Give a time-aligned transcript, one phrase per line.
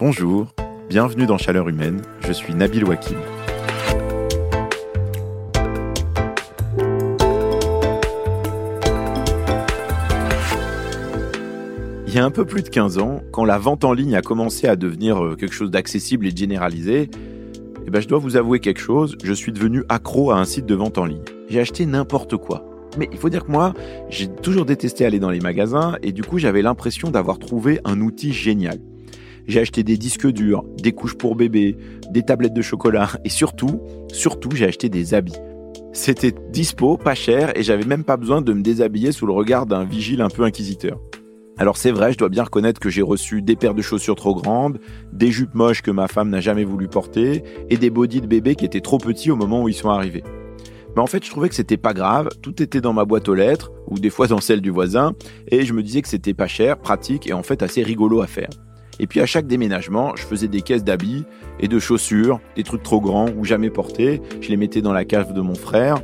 [0.00, 0.54] Bonjour,
[0.88, 3.18] bienvenue dans Chaleur Humaine, je suis Nabil Wakim.
[12.06, 14.22] Il y a un peu plus de 15 ans, quand la vente en ligne a
[14.22, 17.10] commencé à devenir euh, quelque chose d'accessible et de généralisé,
[17.84, 20.66] eh ben je dois vous avouer quelque chose, je suis devenu accro à un site
[20.66, 21.24] de vente en ligne.
[21.48, 22.64] J'ai acheté n'importe quoi.
[22.98, 23.74] Mais il faut dire que moi,
[24.10, 28.00] j'ai toujours détesté aller dans les magasins et du coup j'avais l'impression d'avoir trouvé un
[28.00, 28.78] outil génial.
[29.48, 31.76] J'ai acheté des disques durs, des couches pour bébé,
[32.10, 33.80] des tablettes de chocolat et surtout,
[34.12, 35.38] surtout j'ai acheté des habits.
[35.94, 39.64] C'était dispo, pas cher et j'avais même pas besoin de me déshabiller sous le regard
[39.64, 41.00] d'un vigile un peu inquisiteur.
[41.56, 44.34] Alors c'est vrai, je dois bien reconnaître que j'ai reçu des paires de chaussures trop
[44.34, 44.80] grandes,
[45.14, 48.54] des jupes moches que ma femme n'a jamais voulu porter, et des bodys de bébé
[48.54, 50.22] qui étaient trop petits au moment où ils sont arrivés.
[50.94, 53.34] Mais en fait, je trouvais que c'était pas grave, tout était dans ma boîte aux
[53.34, 55.14] lettres, ou des fois dans celle du voisin,
[55.48, 58.28] et je me disais que c'était pas cher, pratique et en fait assez rigolo à
[58.28, 58.50] faire.
[58.98, 61.24] Et puis à chaque déménagement, je faisais des caisses d'habits
[61.60, 65.04] et de chaussures, des trucs trop grands ou jamais portés, je les mettais dans la
[65.04, 66.02] cave de mon frère.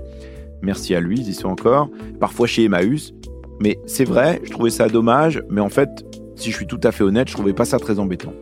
[0.62, 1.90] Merci à lui, ils y sont encore.
[2.20, 3.12] Parfois chez Emmaüs,
[3.60, 5.88] mais c'est vrai, je trouvais ça dommage, mais en fait,
[6.36, 8.32] si je suis tout à fait honnête, je trouvais pas ça très embêtant.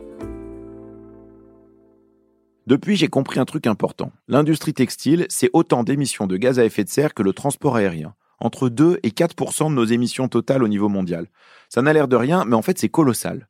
[2.65, 4.11] Depuis, j'ai compris un truc important.
[4.29, 8.13] L'industrie textile, c'est autant d'émissions de gaz à effet de serre que le transport aérien.
[8.39, 11.27] Entre 2 et 4% de nos émissions totales au niveau mondial.
[11.69, 13.47] Ça n'a l'air de rien, mais en fait, c'est colossal.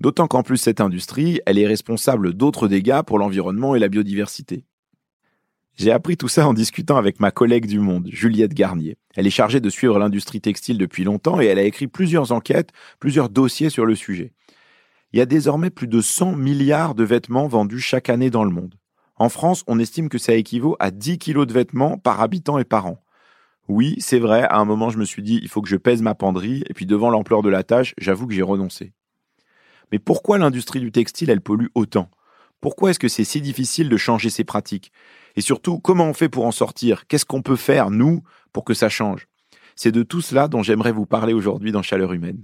[0.00, 4.64] D'autant qu'en plus, cette industrie, elle est responsable d'autres dégâts pour l'environnement et la biodiversité.
[5.76, 8.96] J'ai appris tout ça en discutant avec ma collègue du Monde, Juliette Garnier.
[9.14, 12.70] Elle est chargée de suivre l'industrie textile depuis longtemps et elle a écrit plusieurs enquêtes,
[12.98, 14.32] plusieurs dossiers sur le sujet.
[15.12, 18.50] Il y a désormais plus de 100 milliards de vêtements vendus chaque année dans le
[18.50, 18.74] monde.
[19.16, 22.64] En France, on estime que ça équivaut à 10 kilos de vêtements par habitant et
[22.64, 23.02] par an.
[23.68, 26.00] Oui, c'est vrai, à un moment je me suis dit, il faut que je pèse
[26.00, 28.92] ma penderie, et puis devant l'ampleur de la tâche, j'avoue que j'ai renoncé.
[29.92, 32.10] Mais pourquoi l'industrie du textile, elle pollue autant?
[32.60, 34.92] Pourquoi est-ce que c'est si difficile de changer ses pratiques?
[35.36, 37.06] Et surtout, comment on fait pour en sortir?
[37.06, 39.28] Qu'est-ce qu'on peut faire, nous, pour que ça change?
[39.74, 42.40] C'est de tout cela dont j'aimerais vous parler aujourd'hui dans Chaleur Humaine.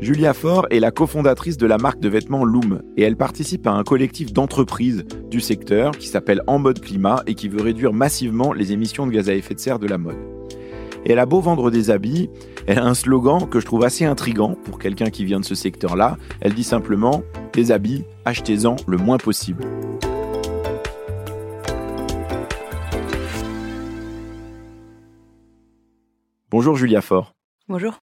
[0.00, 3.70] Julia Faure est la cofondatrice de la marque de vêtements Loom et elle participe à
[3.70, 8.52] un collectif d'entreprises du secteur qui s'appelle En mode climat et qui veut réduire massivement
[8.52, 10.18] les émissions de gaz à effet de serre de la mode.
[11.06, 12.30] Et elle a beau vendre des habits,
[12.66, 15.54] elle a un slogan que je trouve assez intrigant pour quelqu'un qui vient de ce
[15.54, 16.16] secteur-là.
[16.40, 17.22] Elle dit simplement
[17.54, 19.64] Les habits, achetez-en le moins possible.
[26.50, 27.34] Bonjour Julia Fort.
[27.68, 27.98] Bonjour.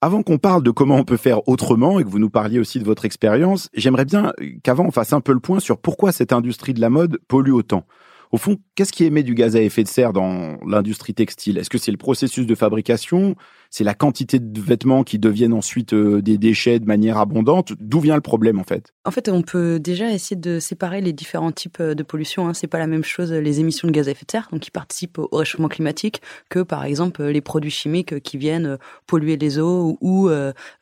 [0.00, 2.80] Avant qu'on parle de comment on peut faire autrement et que vous nous parliez aussi
[2.80, 4.32] de votre expérience, j'aimerais bien
[4.64, 7.52] qu'avant on fasse un peu le point sur pourquoi cette industrie de la mode pollue
[7.52, 7.84] autant.
[8.32, 11.58] Au fond, qu'est-ce qui émet du gaz à effet de serre dans l'industrie textile?
[11.58, 13.34] Est-ce que c'est le processus de fabrication?
[13.70, 17.72] C'est la quantité de vêtements qui deviennent ensuite euh, des déchets de manière abondante?
[17.80, 18.94] D'où vient le problème en fait?
[19.04, 22.46] En fait, on peut déjà essayer de séparer les différents types euh, de pollution.
[22.46, 22.54] Hein.
[22.54, 24.70] C'est pas la même chose les émissions de gaz à effet de serre, donc qui
[24.70, 29.98] participent au réchauffement climatique, que par exemple les produits chimiques qui viennent polluer les eaux
[30.00, 30.30] ou,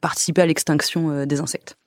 [0.01, 1.79] participer à l'extinction des insectes.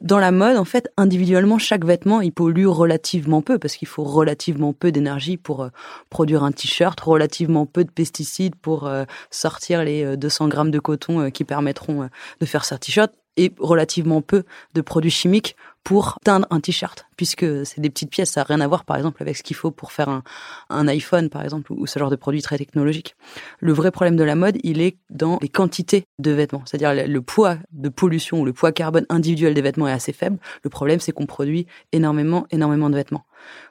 [0.00, 4.04] Dans la mode, en fait, individuellement, chaque vêtement, il pollue relativement peu parce qu'il faut
[4.04, 5.68] relativement peu d'énergie pour euh,
[6.10, 10.78] produire un t-shirt, relativement peu de pesticides pour euh, sortir les 200 euh, grammes de
[10.78, 12.08] coton qui permettront
[12.40, 17.44] de faire ce t-shirt et relativement peu de produits chimiques pour teindre un t-shirt, puisque
[17.66, 19.70] c'est des petites pièces, ça n'a rien à voir par exemple avec ce qu'il faut
[19.70, 20.22] pour faire
[20.70, 23.16] un, iPhone par exemple, ou ce genre de produit très technologique.
[23.60, 27.20] Le vrai problème de la mode, il est dans les quantités de vêtements, c'est-à-dire le
[27.20, 30.38] poids de pollution ou le poids carbone individuel des vêtements est assez faible.
[30.62, 33.26] Le problème, c'est qu'on produit énormément, énormément de vêtements.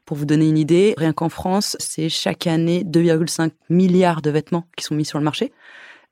[0.06, 4.68] Pour vous donner une idée, rien qu'en France, c'est chaque année 2,5 milliards de vêtements
[4.78, 5.51] qui sont mis sur le marché.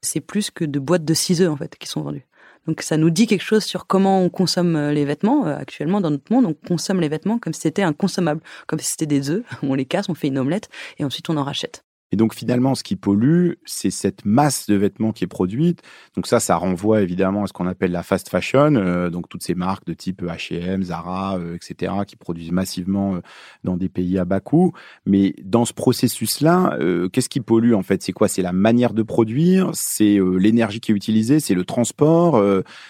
[0.02, 2.26] C'est plus que de boîtes de ciseaux en fait qui sont vendues.
[2.68, 5.48] Donc ça nous dit quelque chose sur comment on consomme euh, les vêtements.
[5.48, 8.80] Euh, actuellement, dans notre monde, on consomme les vêtements comme si c'était un consommable, comme
[8.80, 9.44] si c'était des œufs.
[9.64, 11.84] On les casse, on fait une omelette et ensuite on en rachète.
[12.12, 15.82] Et donc finalement, ce qui pollue, c'est cette masse de vêtements qui est produite.
[16.16, 19.44] Donc ça, ça renvoie évidemment à ce qu'on appelle la fast fashion, euh, donc toutes
[19.44, 23.20] ces marques de type H&M, Zara, euh, etc., qui produisent massivement
[23.64, 24.74] dans des pays à bas coût.
[25.06, 26.78] Mais dans ce processus-là,
[27.12, 28.04] qu'est-ce qui pollue en fait?
[28.04, 28.28] C'est quoi?
[28.28, 32.44] C'est la manière de produire, c'est l'énergie qui est utilisée, c'est le transport,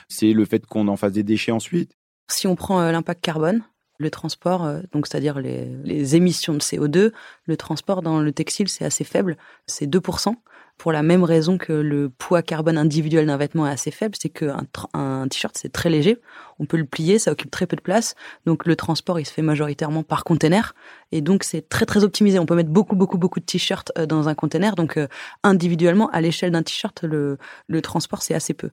[0.07, 1.97] c'est le fait qu'on en fasse des déchets ensuite?
[2.29, 3.63] Si on prend l'impact carbone,
[4.01, 7.12] le transport, euh, donc c'est-à-dire les, émissions de CO2,
[7.45, 10.36] le transport dans le textile, c'est assez faible, c'est 2%.
[10.77, 14.30] Pour la même raison que le poids carbone individuel d'un vêtement est assez faible, c'est
[14.30, 16.18] qu'un un t-shirt, c'est très léger.
[16.57, 18.15] On peut le plier, ça occupe très peu de place.
[18.48, 20.74] Donc le transport, il se fait majoritairement par container.
[21.11, 22.39] Et donc, c'est très, très optimisé.
[22.39, 24.75] On peut mettre beaucoup, beaucoup, beaucoup de t-shirts euh, dans un container.
[24.75, 25.07] Donc, euh,
[25.43, 27.37] individuellement, à l'échelle d'un t-shirt, le,
[27.67, 28.69] le transport, c'est assez peu.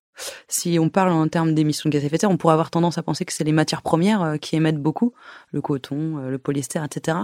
[0.46, 2.70] Si on parle en termes d'émissions de gaz à effet de serre, on pourrait avoir
[2.70, 5.12] tendance à penser que c'est les matières premières euh, qui émettent beaucoup,
[5.52, 7.18] le coton, le polyester, etc.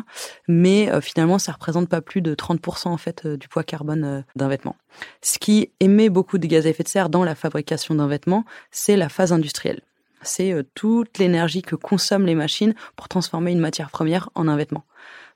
[0.48, 4.76] Mais finalement, ça représente pas plus de 30% en fait du poids carbone d'un vêtement.
[5.22, 8.44] Ce qui émet beaucoup de gaz à effet de serre dans la fabrication d'un vêtement,
[8.70, 9.80] c'est la phase industrielle
[10.24, 14.56] c'est euh, toute l'énergie que consomment les machines pour transformer une matière première en un
[14.56, 14.84] vêtement.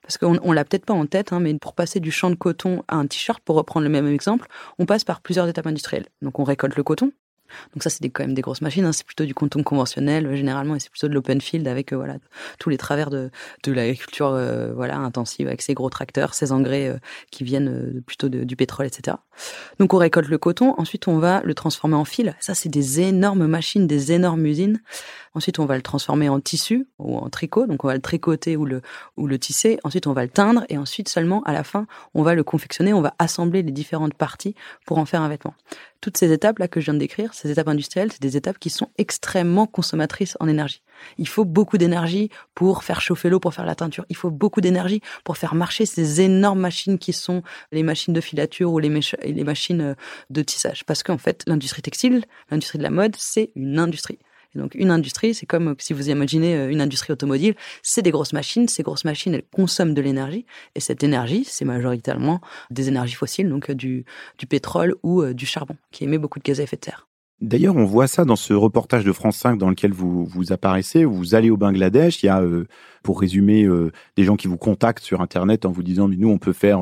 [0.01, 2.35] Parce qu'on on l'a peut-être pas en tête, hein, mais pour passer du champ de
[2.35, 4.47] coton à un t-shirt, pour reprendre le même exemple,
[4.79, 6.07] on passe par plusieurs étapes industrielles.
[6.21, 7.11] Donc on récolte le coton,
[7.73, 8.85] donc ça, c'est quand même des grosses machines.
[8.85, 8.91] Hein.
[8.91, 11.95] C'est plutôt du coton conventionnel euh, généralement, et c'est plutôt de l'open field avec euh,
[11.95, 12.15] voilà
[12.59, 13.29] tous les travers de,
[13.63, 16.99] de l'agriculture euh, voilà intensive avec ces gros tracteurs, ces engrais
[17.31, 19.17] qui viennent plutôt du pétrole, etc.
[19.79, 20.73] Donc on récolte le coton.
[20.77, 22.35] Ensuite, on va le transformer en fil.
[22.39, 24.79] Ça, c'est des énormes machines, des énormes usines.
[25.33, 27.67] Ensuite, on va le transformer en tissu ou en tricot.
[27.67, 28.81] Donc on va le tricoter ou le
[29.17, 29.79] ou le tisser.
[29.83, 32.93] Ensuite, on va le teindre et ensuite seulement à la fin, on va le confectionner.
[32.93, 34.55] On va assembler les différentes parties
[34.85, 35.53] pour en faire un vêtement
[36.01, 38.57] toutes ces étapes là que je viens de décrire, ces étapes industrielles, c'est des étapes
[38.57, 40.81] qui sont extrêmement consommatrices en énergie.
[41.17, 44.05] Il faut beaucoup d'énergie pour faire chauffer l'eau, pour faire la teinture.
[44.09, 48.21] Il faut beaucoup d'énergie pour faire marcher ces énormes machines qui sont les machines de
[48.21, 48.89] filature ou les,
[49.23, 49.95] les machines euh,
[50.29, 50.85] de tissage.
[50.85, 54.19] Parce qu'en fait, l'industrie textile, l'industrie de la mode, c'est une industrie.
[54.55, 58.33] Donc une industrie, c'est comme si vous imaginez euh, une industrie automobile, c'est des grosses
[58.33, 62.41] machines, ces grosses machines, elles consomment de l'énergie, et cette énergie, c'est majoritairement
[62.71, 64.05] des énergies fossiles, donc euh, du,
[64.37, 67.08] du pétrole ou euh, du charbon, qui émet beaucoup de gaz à effet de serre.
[67.41, 71.05] D'ailleurs, on voit ça dans ce reportage de France 5 dans lequel vous, vous apparaissez.
[71.05, 72.21] Vous allez au Bangladesh.
[72.21, 72.43] Il y a,
[73.01, 73.65] pour résumer,
[74.17, 76.81] des gens qui vous contactent sur Internet en vous disant, mais nous, on peut faire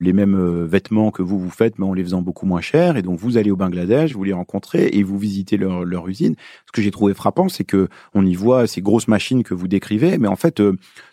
[0.00, 2.98] les mêmes vêtements que vous, vous faites, mais en les faisant beaucoup moins cher.
[2.98, 6.34] Et donc, vous allez au Bangladesh, vous les rencontrez et vous visitez leur, leur usine.
[6.66, 9.68] Ce que j'ai trouvé frappant, c'est que on y voit ces grosses machines que vous
[9.68, 10.62] décrivez, mais en fait,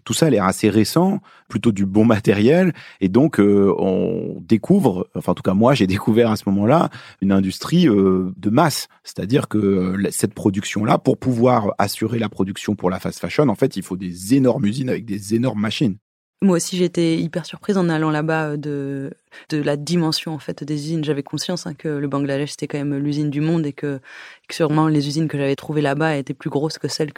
[0.04, 2.74] tout ça a l'air assez récent, plutôt du bon matériel.
[3.00, 6.90] Et donc, on découvre, enfin, en tout cas, moi, j'ai découvert à ce moment-là
[7.22, 12.89] une industrie de masse c'est-à-dire que euh, cette production-là, pour pouvoir assurer la production pour
[12.89, 15.98] la fast fashion, en fait, il faut des énormes usines avec des énormes machines.
[16.44, 19.12] Moi aussi, j'étais hyper surprise en allant là-bas euh, de
[19.50, 21.04] de la dimension en fait des usines.
[21.04, 24.00] J'avais conscience hein, que le Bangladesh c'était quand même l'usine du monde et que,
[24.50, 27.12] sûrement les usines que j'avais trouvées là-bas étaient plus grosses que celles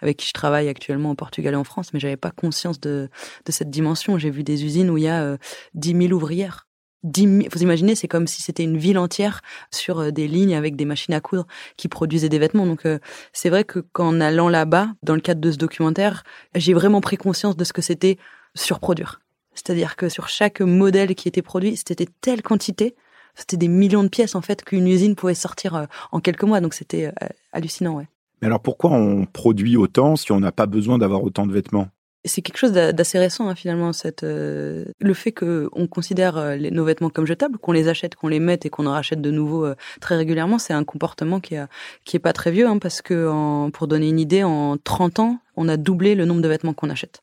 [0.00, 1.92] avec qui je travaille actuellement au Portugal et en France.
[1.92, 3.10] Mais j'avais pas conscience de
[3.44, 4.18] de cette dimension.
[4.18, 5.36] J'ai vu des usines où il y a euh,
[5.74, 6.69] 10 000 ouvrières 10
[7.02, 10.84] vous imaginez, c'est comme si c'était une ville entière sur euh, des lignes avec des
[10.84, 12.66] machines à coudre qui produisaient des vêtements.
[12.66, 12.98] Donc euh,
[13.32, 16.24] c'est vrai que qu'en allant là-bas, dans le cadre de ce documentaire,
[16.54, 18.18] j'ai vraiment pris conscience de ce que c'était
[18.54, 19.20] surproduire.
[19.54, 22.94] C'est-à-dire que sur chaque modèle qui était produit, c'était telle quantité,
[23.34, 26.60] c'était des millions de pièces en fait qu'une usine pouvait sortir euh, en quelques mois.
[26.60, 27.12] Donc c'était
[27.52, 28.08] hallucinant, ouais.
[28.42, 31.88] Mais alors pourquoi on produit autant si on n'a pas besoin d'avoir autant de vêtements?
[32.24, 36.56] C'est quelque chose d'assez récent hein, finalement cette euh, le fait que on considère euh,
[36.56, 39.30] nos vêtements comme jetables qu'on les achète qu'on les mette et qu'on en rachète de
[39.30, 41.64] nouveau euh, très régulièrement c'est un comportement qui est
[42.04, 45.38] qui est pas très vieux hein, parce que pour donner une idée en 30 ans
[45.56, 47.22] on a doublé le nombre de vêtements qu'on achète.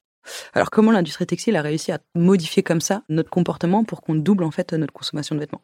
[0.54, 4.44] Alors comment l'industrie textile a réussi à modifier comme ça notre comportement pour qu'on double
[4.44, 5.62] en fait notre consommation de vêtements?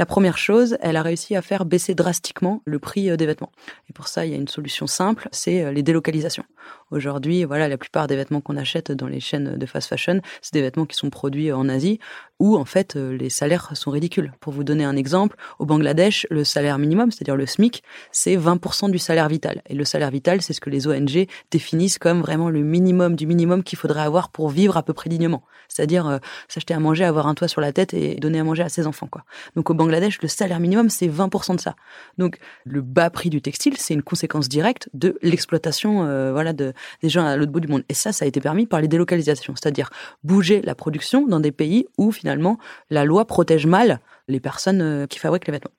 [0.00, 3.52] La première chose, elle a réussi à faire baisser drastiquement le prix euh, des vêtements.
[3.90, 6.46] Et pour ça, il y a une solution simple, c'est euh, les délocalisations.
[6.90, 10.54] Aujourd'hui, voilà, la plupart des vêtements qu'on achète dans les chaînes de fast fashion, c'est
[10.54, 12.00] des vêtements qui sont produits en Asie
[12.40, 14.32] où en fait euh, les salaires sont ridicules.
[14.40, 18.90] Pour vous donner un exemple, au Bangladesh, le salaire minimum, c'est-à-dire le SMIC, c'est 20%
[18.90, 19.62] du salaire vital.
[19.68, 23.26] Et le salaire vital, c'est ce que les ONG définissent comme vraiment le minimum du
[23.26, 25.44] minimum qu'il faudrait avoir pour vivre à peu près dignement.
[25.68, 26.18] C'est-à-dire euh,
[26.48, 28.86] s'acheter à manger, avoir un toit sur la tête et donner à manger à ses
[28.86, 29.06] enfants.
[29.06, 29.24] quoi.
[29.54, 31.76] Donc au Bangladesh, le salaire minimum, c'est 20% de ça.
[32.16, 36.72] Donc le bas prix du textile, c'est une conséquence directe de l'exploitation euh, voilà de,
[37.02, 37.84] des gens à l'autre bout du monde.
[37.90, 39.90] Et ça, ça a été permis par les délocalisations, c'est-à-dire
[40.24, 42.58] bouger la production dans des pays où finalement finalement,
[42.90, 45.72] la loi protège mal les personnes euh, qui fabriquent les vêtements.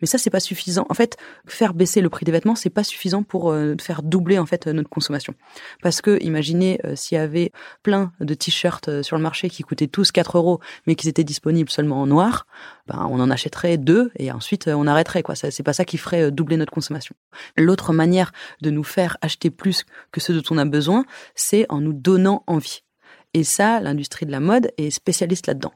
[0.00, 0.86] Mais ça, c'est pas suffisant.
[0.88, 4.38] En fait, faire baisser le prix des vêtements, c'est pas suffisant pour euh, faire doubler
[4.38, 5.34] en fait notre consommation.
[5.82, 9.86] Parce que, imaginez euh, s'il y avait plein de t-shirts sur le marché qui coûtaient
[9.86, 12.46] tous 4 euros, mais qui étaient disponibles seulement en noir,
[12.86, 15.34] ben on en achèterait deux et ensuite on arrêterait quoi.
[15.34, 17.14] C'est pas ça qui ferait doubler notre consommation.
[17.58, 18.32] L'autre manière
[18.62, 22.44] de nous faire acheter plus que ce dont on a besoin, c'est en nous donnant
[22.46, 22.80] envie.
[23.34, 25.72] Et ça, l'industrie de la mode est spécialiste là-dedans.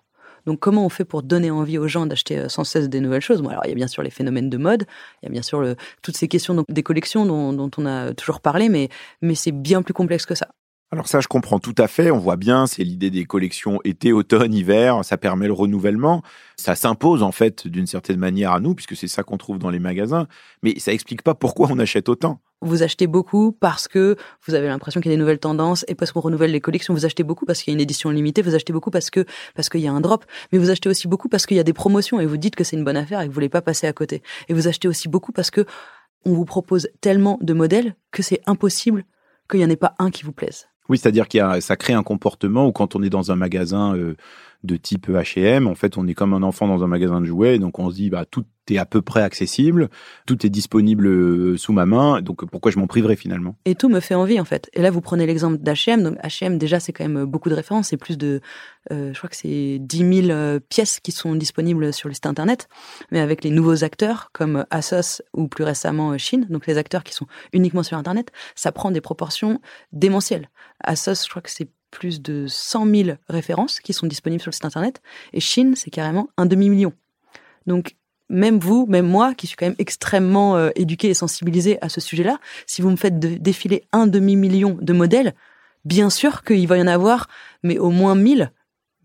[0.46, 3.20] Donc comment on fait pour donner envie aux gens d'acheter euh, sans cesse des nouvelles
[3.22, 3.42] choses?
[3.42, 4.86] Bon, alors il y a bien sûr les phénomènes de mode,
[5.22, 8.68] il y a bien sûr toutes ces questions des collections dont, on a toujours parlé,
[8.68, 8.88] mais,
[9.22, 10.48] mais c'est bien plus complexe que ça.
[10.92, 12.12] Alors ça, je comprends tout à fait.
[12.12, 15.04] On voit bien, c'est l'idée des collections été, automne, hiver.
[15.04, 16.22] Ça permet le renouvellement.
[16.56, 19.70] Ça s'impose en fait d'une certaine manière à nous, puisque c'est ça qu'on trouve dans
[19.70, 20.28] les magasins.
[20.62, 22.40] Mais ça explique pas pourquoi on achète autant.
[22.62, 24.16] Vous achetez beaucoup parce que
[24.46, 26.94] vous avez l'impression qu'il y a des nouvelles tendances et parce qu'on renouvelle les collections.
[26.94, 28.42] Vous achetez beaucoup parce qu'il y a une édition limitée.
[28.42, 29.26] Vous achetez beaucoup parce que
[29.56, 30.24] parce qu'il y a un drop.
[30.52, 32.62] Mais vous achetez aussi beaucoup parce qu'il y a des promotions et vous dites que
[32.62, 34.22] c'est une bonne affaire et que vous voulez pas passer à côté.
[34.48, 35.66] Et vous achetez aussi beaucoup parce que
[36.24, 39.04] on vous propose tellement de modèles que c'est impossible
[39.50, 40.68] qu'il n'y en ait pas un qui vous plaise.
[40.88, 44.16] Oui, c'est-à-dire qu'il ça crée un comportement où quand on est dans un magasin euh,
[44.66, 47.58] de type H&M, en fait, on est comme un enfant dans un magasin de jouets,
[47.58, 49.88] donc on se dit bah tout est à peu près accessible,
[50.26, 53.56] tout est disponible euh, sous ma main, donc pourquoi je m'en priverais finalement?
[53.64, 54.68] Et tout me fait envie en fait.
[54.74, 57.88] Et là, vous prenez l'exemple d'H&M, donc H&M déjà c'est quand même beaucoup de références,
[57.88, 58.40] c'est plus de,
[58.90, 62.68] euh, je crois que c'est 10 000 pièces qui sont disponibles sur le site internet,
[63.12, 67.14] mais avec les nouveaux acteurs comme Asos ou plus récemment Chine, donc les acteurs qui
[67.14, 69.60] sont uniquement sur internet, ça prend des proportions
[69.92, 70.50] démentielles.
[70.82, 74.52] Asos, je crois que c'est plus de 100 000 références qui sont disponibles sur le
[74.52, 75.00] site internet.
[75.32, 76.92] Et Chine, c'est carrément un demi-million.
[77.66, 77.96] Donc,
[78.28, 82.02] même vous, même moi, qui suis quand même extrêmement euh, éduqué et sensibilisé à ce
[82.02, 85.34] sujet-là, si vous me faites défiler un demi-million de modèles,
[85.86, 87.28] bien sûr qu'il va y en avoir,
[87.62, 88.52] mais au moins 1000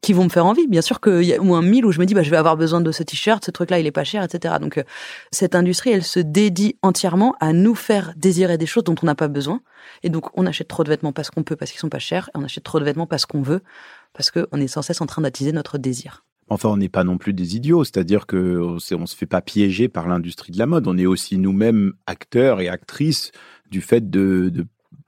[0.02, 0.68] qui vont me faire envie.
[0.68, 2.38] Bien sûr qu'il y a au moins 1000 où je me dis, bah, je vais
[2.38, 4.56] avoir besoin de ce t-shirt, ce truc-là, il est pas cher, etc.
[4.60, 4.84] Donc, euh,
[5.32, 9.16] cette industrie, elle se dédie entièrement à nous faire désirer des choses dont on n'a
[9.16, 9.62] pas besoin.
[10.04, 12.30] Et donc, on achète trop de vêtements parce qu'on peut, parce qu'ils sont pas chers,
[12.30, 13.62] et on achète trop de vêtements parce qu'on veut,
[14.14, 16.24] parce qu'on est sans cesse en train d'attiser notre désir.
[16.50, 19.88] Enfin, on n'est pas non plus des idiots, c'est-à-dire que on se fait pas piéger
[19.88, 20.88] par l'industrie de la mode.
[20.88, 23.32] On est aussi nous-mêmes acteurs et actrices
[23.70, 24.52] du fait de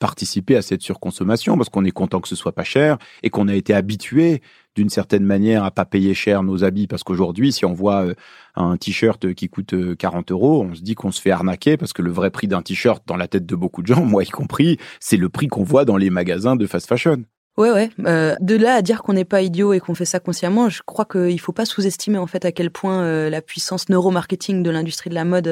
[0.03, 3.47] participer à cette surconsommation parce qu'on est content que ce soit pas cher et qu'on
[3.47, 4.41] a été habitué
[4.75, 8.13] d'une certaine manière à pas payer cher nos habits parce qu'aujourd'hui si on voit euh,
[8.55, 11.93] un t-shirt qui coûte 40 euh, euros on se dit qu'on se fait arnaquer parce
[11.93, 14.29] que le vrai prix d'un t-shirt dans la tête de beaucoup de gens moi y
[14.29, 17.23] compris c'est le prix qu'on voit dans les magasins de fast fashion
[17.55, 17.91] Ouais, ouais.
[18.07, 20.81] Euh, de là à dire qu'on n'est pas idiot et qu'on fait ça consciemment, je
[20.83, 25.11] crois qu'il faut pas sous-estimer en fait à quel point la puissance neuromarketing de l'industrie
[25.11, 25.47] de la mode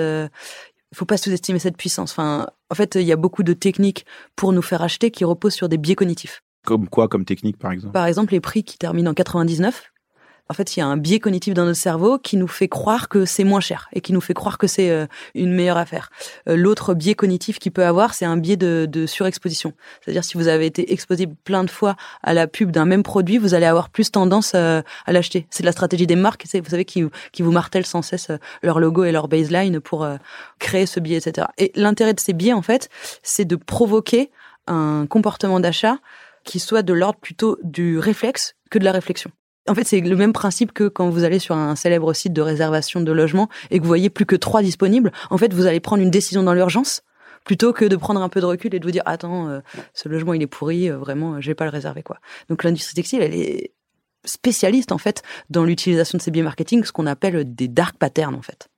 [0.94, 2.12] faut pas sous-estimer cette puissance.
[2.12, 4.06] Enfin, en fait, il y a beaucoup de techniques
[4.36, 6.44] pour nous faire acheter qui reposent sur des biais cognitifs.
[6.66, 9.92] Comme quoi, comme technique, par exemple Par exemple, les prix qui terminent en 99,
[10.52, 13.08] en fait, il y a un biais cognitif dans notre cerveau qui nous fait croire
[13.08, 16.10] que c'est moins cher et qui nous fait croire que c'est euh, une meilleure affaire.
[16.50, 19.72] Euh, l'autre biais cognitif qu'il peut avoir, c'est un biais de, de surexposition.
[20.02, 23.38] C'est-à-dire si vous avez été exposé plein de fois à la pub d'un même produit,
[23.38, 25.48] vous allez avoir plus tendance euh, à l'acheter.
[25.52, 28.30] C'est la stratégie des marques, vous savez, qui, qui vous martèlent sans cesse
[28.62, 30.06] leur logo et leur baseline pour
[30.60, 31.48] créer ce biais, etc.
[31.60, 32.90] Et l'intérêt de ces biais, en fait,
[33.24, 34.32] c'est de provoquer
[34.68, 35.98] un comportement d'achat
[36.44, 39.32] qui soit de l'ordre plutôt du réflexe que de la réflexion.
[39.68, 42.42] En fait, c'est le même principe que quand vous allez sur un célèbre site de
[42.42, 45.12] réservation de logement et que vous voyez plus que trois disponibles.
[45.30, 47.04] En fait, vous allez prendre une décision dans l'urgence
[47.46, 49.60] plutôt que de prendre un peu de recul et de vous dire attends, euh,
[49.94, 52.20] ce logement il est pourri, euh, vraiment, je vais pas le réserver quoi.
[52.50, 53.72] Donc l'industrie textile, elle est
[54.26, 58.36] spécialiste en fait dans l'utilisation de ces biais marketing, ce qu'on appelle des dark patterns
[58.36, 58.70] en fait.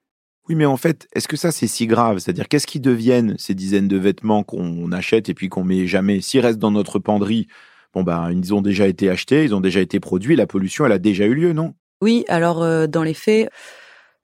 [0.50, 2.20] Oui, mais en fait, est-ce que ça c'est si grave?
[2.20, 6.20] C'est-à-dire, qu'est-ce qui deviennent ces dizaines de vêtements qu'on achète et puis qu'on met jamais
[6.20, 7.48] S'ils restent dans notre penderie,
[7.94, 10.92] bon ben ils ont déjà été achetés, ils ont déjà été produits, la pollution elle
[10.92, 11.74] a déjà eu lieu, non?
[12.02, 13.50] Oui, alors euh, dans les faits,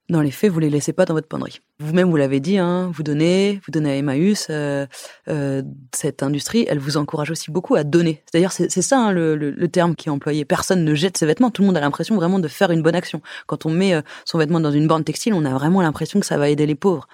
[0.08, 1.60] dans les faits, vous les laissez pas dans votre penderie.
[1.82, 4.48] Vous-même, vous l'avez dit, hein, vous donnez, vous donnez à Emmaüs.
[4.50, 4.84] Euh,
[5.28, 5.62] euh,
[5.94, 8.22] cette industrie, elle vous encourage aussi beaucoup à donner.
[8.26, 10.44] C'est-à-dire, c'est ça hein, le, le, terme qui est employé.
[10.44, 11.50] Personne ne jette ses vêtements.
[11.50, 13.22] Tout le monde a l'impression vraiment de faire une bonne action.
[13.46, 16.26] Quand on met euh, son vêtement dans une borne textile, on a vraiment l'impression que
[16.26, 17.08] ça va aider les pauvres.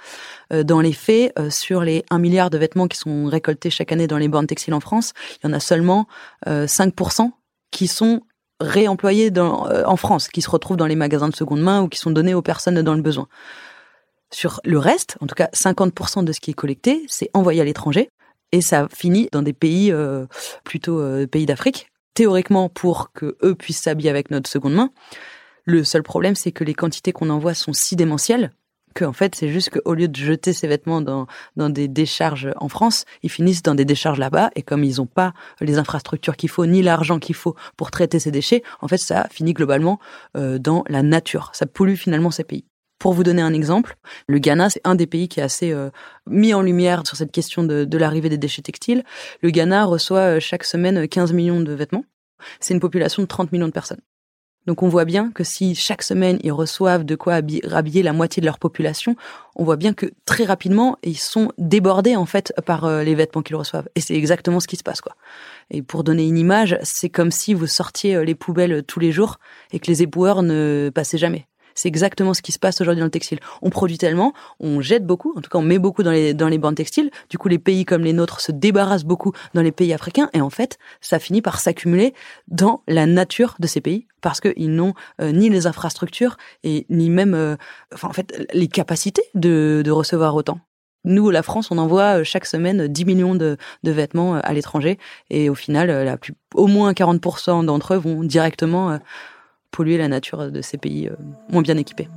[0.53, 3.93] Euh, dans les faits, euh, sur les 1 milliard de vêtements qui sont récoltés chaque
[3.93, 5.13] année dans les bornes textiles en France,
[5.45, 6.09] il y en a seulement
[6.45, 7.31] 5%
[7.71, 8.23] qui sont
[8.59, 11.99] réemployés dans, en France, qui se retrouvent dans les magasins de seconde main ou qui
[12.01, 13.29] sont donnés aux personnes dans le besoin.
[14.37, 17.65] Sur le reste, en tout cas 50% de ce qui est collecté, c'est envoyé à
[17.65, 18.11] l'étranger
[18.53, 20.27] et ça finit dans des pays euh,
[20.63, 24.91] plutôt euh, pays d'Afrique, théoriquement pour que eux puissent s'habiller avec notre seconde main.
[25.65, 28.53] Le seul problème, c'est que les quantités qu'on envoie sont si démentielles
[28.95, 31.27] que en fait, c'est juste qu'au lieu de jeter ces vêtements dans,
[31.57, 35.33] des décharges en France, ils finissent dans des décharges là-bas et comme ils n'ont pas
[35.63, 39.29] les infrastructures qu'il faut ni l'argent qu'il faut pour traiter ces déchets, en fait, ça
[39.31, 39.99] finit globalement
[40.37, 41.51] euh, dans la nature.
[41.55, 42.67] Ça pollue finalement ces pays.
[42.99, 45.91] Pour vous donner un exemple, le Ghana, c'est un des pays qui est assez euh,
[46.27, 49.05] mis en lumière sur cette question de, l'arrivée des déchets textiles.
[49.43, 52.05] Le Ghana reçoit euh, chaque semaine 15 millions de vêtements.
[52.59, 54.01] C'est une population de 30 millions de personnes.
[54.67, 58.41] Donc on voit bien que si chaque semaine ils reçoivent de quoi habiller, la moitié
[58.41, 59.15] de leur population,
[59.55, 63.43] on voit bien que très rapidement ils sont débordés en fait par euh, les vêtements
[63.43, 63.89] qu'ils reçoivent.
[63.95, 65.15] Et c'est exactement ce qui se passe quoi.
[65.71, 69.39] Et pour donner une image, c'est comme si vous sortiez les poubelles tous les jours
[69.73, 73.07] et que les éboueurs ne passaient jamais C'est exactement ce qui se passe aujourd'hui dans
[73.07, 73.39] le textile.
[73.63, 76.49] On produit tellement, on jette beaucoup, en tout cas on met beaucoup dans les, dans
[76.49, 77.11] les bornes textiles.
[77.31, 80.41] Du coup, les pays comme les nôtres se débarrassent beaucoup dans les pays africains et
[80.41, 82.15] en fait, ça finit par s'accumuler
[82.49, 87.11] dans la nature de ces pays parce qu'ils n'ont euh, ni les infrastructures et ni
[87.11, 87.57] même, euh,
[87.95, 90.59] enfin en fait, les capacités de, de recevoir autant.
[91.05, 94.99] Nous, la France, on envoie euh, chaque semaine 10 millions de, de vêtements à l'étranger
[95.31, 98.99] et au final, la plus, au moins 40% d'entre eux vont directement
[99.77, 101.11] polluer la nature de ces pays
[101.51, 102.09] moins bien équipés.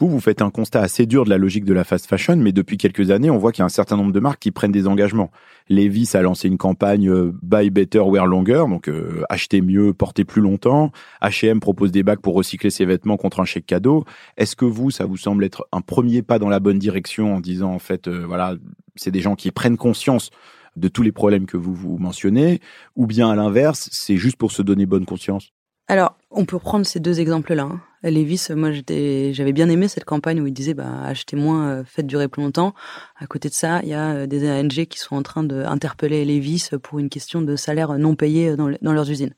[0.00, 2.52] Vous, vous faites un constat assez dur de la logique de la fast fashion, mais
[2.52, 4.72] depuis quelques années, on voit qu'il y a un certain nombre de marques qui prennent
[4.72, 5.30] des engagements.
[5.68, 10.24] Levi's a lancé une campagne euh, Buy Better, Wear Longer, donc euh, acheter mieux, porter
[10.24, 10.90] plus longtemps.
[11.20, 14.06] H&M propose des bacs pour recycler ses vêtements contre un chèque cadeau.
[14.38, 17.40] Est-ce que vous, ça vous semble être un premier pas dans la bonne direction en
[17.40, 18.54] disant en fait, euh, voilà,
[18.96, 20.30] c'est des gens qui prennent conscience
[20.76, 22.60] de tous les problèmes que vous vous mentionnez,
[22.96, 25.52] ou bien à l'inverse, c'est juste pour se donner bonne conscience?
[25.88, 27.64] Alors, on peut prendre ces deux exemples-là.
[27.64, 27.80] Hein.
[28.02, 32.06] Levis, moi j'avais bien aimé cette campagne où il disait bah achetez moins, euh, faites
[32.06, 32.72] durer plus longtemps.
[33.18, 36.24] À côté de ça, il y a euh, des ANG qui sont en train d'interpeller
[36.24, 39.34] Levis pour une question de salaire non payé dans, dans leurs usines.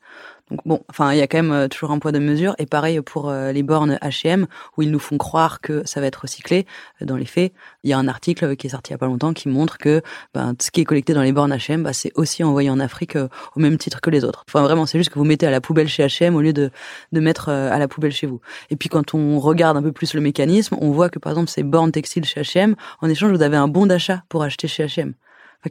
[0.51, 2.55] Donc bon, enfin, il y a quand même euh, toujours un poids de mesure.
[2.57, 4.45] Et pareil pour euh, les bornes H&M,
[4.77, 6.65] où ils nous font croire que ça va être recyclé.
[7.01, 8.97] Euh, dans les faits, il y a un article qui est sorti il y a
[8.97, 10.01] pas longtemps qui montre que
[10.33, 13.59] ben, ce qui est collecté dans les bornes H&M, c'est aussi envoyé en Afrique au
[13.59, 14.43] même titre que les autres.
[14.47, 16.71] Enfin, vraiment, c'est juste que vous mettez à la poubelle chez H&M au lieu de,
[17.11, 18.41] de mettre à la poubelle chez vous.
[18.69, 21.49] Et puis, quand on regarde un peu plus le mécanisme, on voit que, par exemple,
[21.49, 24.85] ces bornes textiles chez H&M, en échange, vous avez un bon d'achat pour acheter chez
[24.85, 25.13] H&M.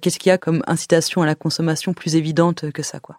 [0.00, 3.18] Qu'est-ce qu'il y a comme incitation à la consommation plus évidente que ça, quoi?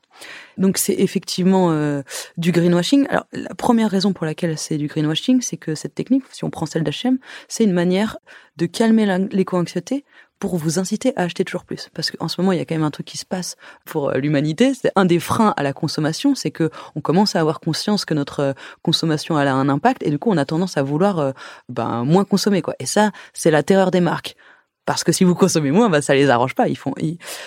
[0.58, 2.02] Donc c'est effectivement euh,
[2.38, 3.08] du greenwashing.
[3.10, 6.50] Alors la première raison pour laquelle c'est du greenwashing, c'est que cette technique, si on
[6.50, 8.18] prend celle d'H&M, c'est une manière
[8.58, 10.06] de calmer l'éco-anxiété
[10.40, 11.90] pour vous inciter à acheter toujours plus.
[11.94, 14.10] Parce qu'en ce moment, il y a quand même un truc qui se passe pour
[14.10, 14.74] euh, l'humanité.
[14.74, 18.14] C'est un des freins à la consommation, c'est que on commence à avoir conscience que
[18.14, 21.34] notre euh, consommation a un impact et du coup, on a tendance à vouloir
[21.70, 22.62] ben, moins consommer.
[22.62, 22.76] quoi.
[22.80, 24.36] Et ça, c'est la terreur des marques
[24.86, 26.68] parce que si vous consommez moins, bah, ça les arrange pas.
[26.68, 26.94] Ils font,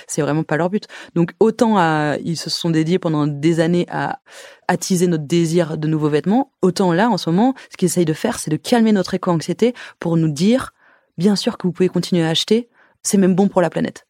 [0.06, 0.86] c'est vraiment pas leur but.
[1.14, 4.20] Donc autant à, ils se sont dédiés pendant des années à
[4.68, 8.12] attiser notre désir de nouveaux vêtements, autant là, en ce moment, ce qu'ils essayent de
[8.12, 10.72] faire, c'est de calmer notre éco-anxiété pour nous dire,
[11.18, 12.68] bien sûr que vous pouvez continuer à acheter,
[13.02, 14.05] c'est même bon pour la planète.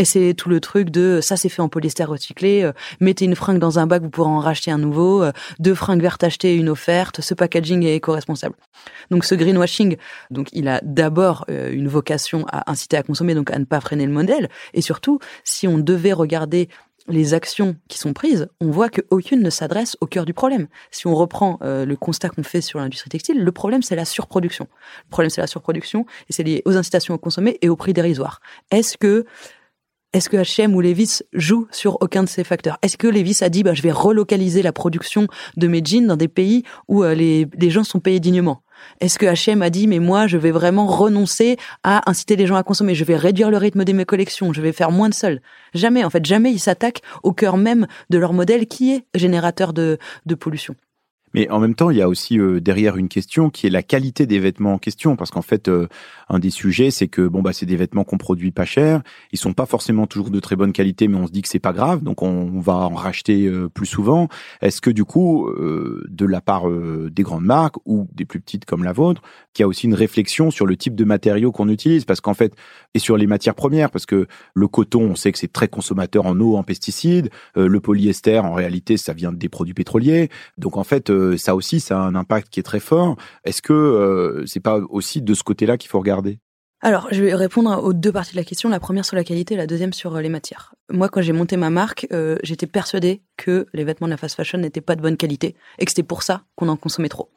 [0.00, 3.34] Et c'est tout le truc de ça c'est fait en polyester recyclé, euh, mettez une
[3.34, 6.54] fringue dans un bac, vous pourrez en racheter un nouveau, euh, deux fringues vertes achetées,
[6.54, 8.54] une offerte, ce packaging est éco-responsable.
[9.10, 9.96] Donc ce greenwashing,
[10.30, 13.80] donc il a d'abord euh, une vocation à inciter à consommer, donc à ne pas
[13.80, 14.48] freiner le modèle.
[14.72, 16.68] Et surtout, si on devait regarder
[17.08, 20.68] les actions qui sont prises, on voit qu'aucune ne s'adresse au cœur du problème.
[20.90, 24.68] Si on reprend le constat qu'on fait sur l'industrie textile, le problème c'est la surproduction.
[25.06, 27.94] Le problème c'est la surproduction et c'est lié aux incitations à consommer et au prix
[27.94, 28.42] dérisoire.
[28.70, 29.24] Est-ce que
[30.12, 32.78] est-ce que H&M ou Levis jouent sur aucun de ces facteurs?
[32.80, 36.16] Est-ce que Levis a dit bah, je vais relocaliser la production de mes jeans dans
[36.16, 38.62] des pays où euh, les, gens sont payés dignement?
[39.00, 42.56] Est-ce que H&M a dit mais moi je vais vraiment renoncer à inciter les gens
[42.56, 45.14] à consommer, je vais réduire le rythme de mes collections, je vais faire moins de
[45.14, 45.42] seuls
[45.74, 49.72] Jamais en fait, jamais ils s'attaquent au cœur même de leur modèle qui est générateur
[49.72, 49.98] de
[50.38, 50.74] pollution.
[51.34, 53.82] Mais en même temps, il y a aussi euh, derrière une question qui est la
[53.82, 55.88] qualité des vêtements en question, parce qu'en fait, euh,
[56.28, 59.38] un des sujets, c'est que bon bah c'est des vêtements qu'on produit pas cher, ils
[59.38, 61.72] sont pas forcément toujours de très bonne qualité, mais on se dit que c'est pas
[61.72, 64.28] grave, donc on, va en racheter euh, plus souvent.
[64.62, 65.48] Est-ce que du coup,
[66.08, 69.64] de la part des grandes marques ou des plus petites comme la vôtre, qu'il y
[69.64, 72.54] a aussi une réflexion sur le type de matériaux qu'on utilise, parce qu'en fait,
[72.94, 76.26] et sur les matières premières, parce que le coton, on sait que c'est très consommateur
[76.26, 80.84] en eau, en pesticides, le polyester, en réalité, ça vient des produits pétroliers, donc en
[80.84, 83.16] fait ça aussi, ça a un impact qui est très fort.
[83.44, 86.38] Est-ce que euh, c'est pas aussi de ce côté-là qu'il faut regarder?
[86.80, 88.68] Alors, je vais répondre aux deux parties de la question.
[88.68, 90.74] La première sur la qualité, la deuxième sur euh, les matières.
[90.90, 94.36] Moi, quand j'ai monté ma marque, euh, j'étais persuadée que les vêtements de la fast
[94.36, 97.30] fashion n'étaient pas de bonne qualité et que c'était pour ça qu'on en consommait trop.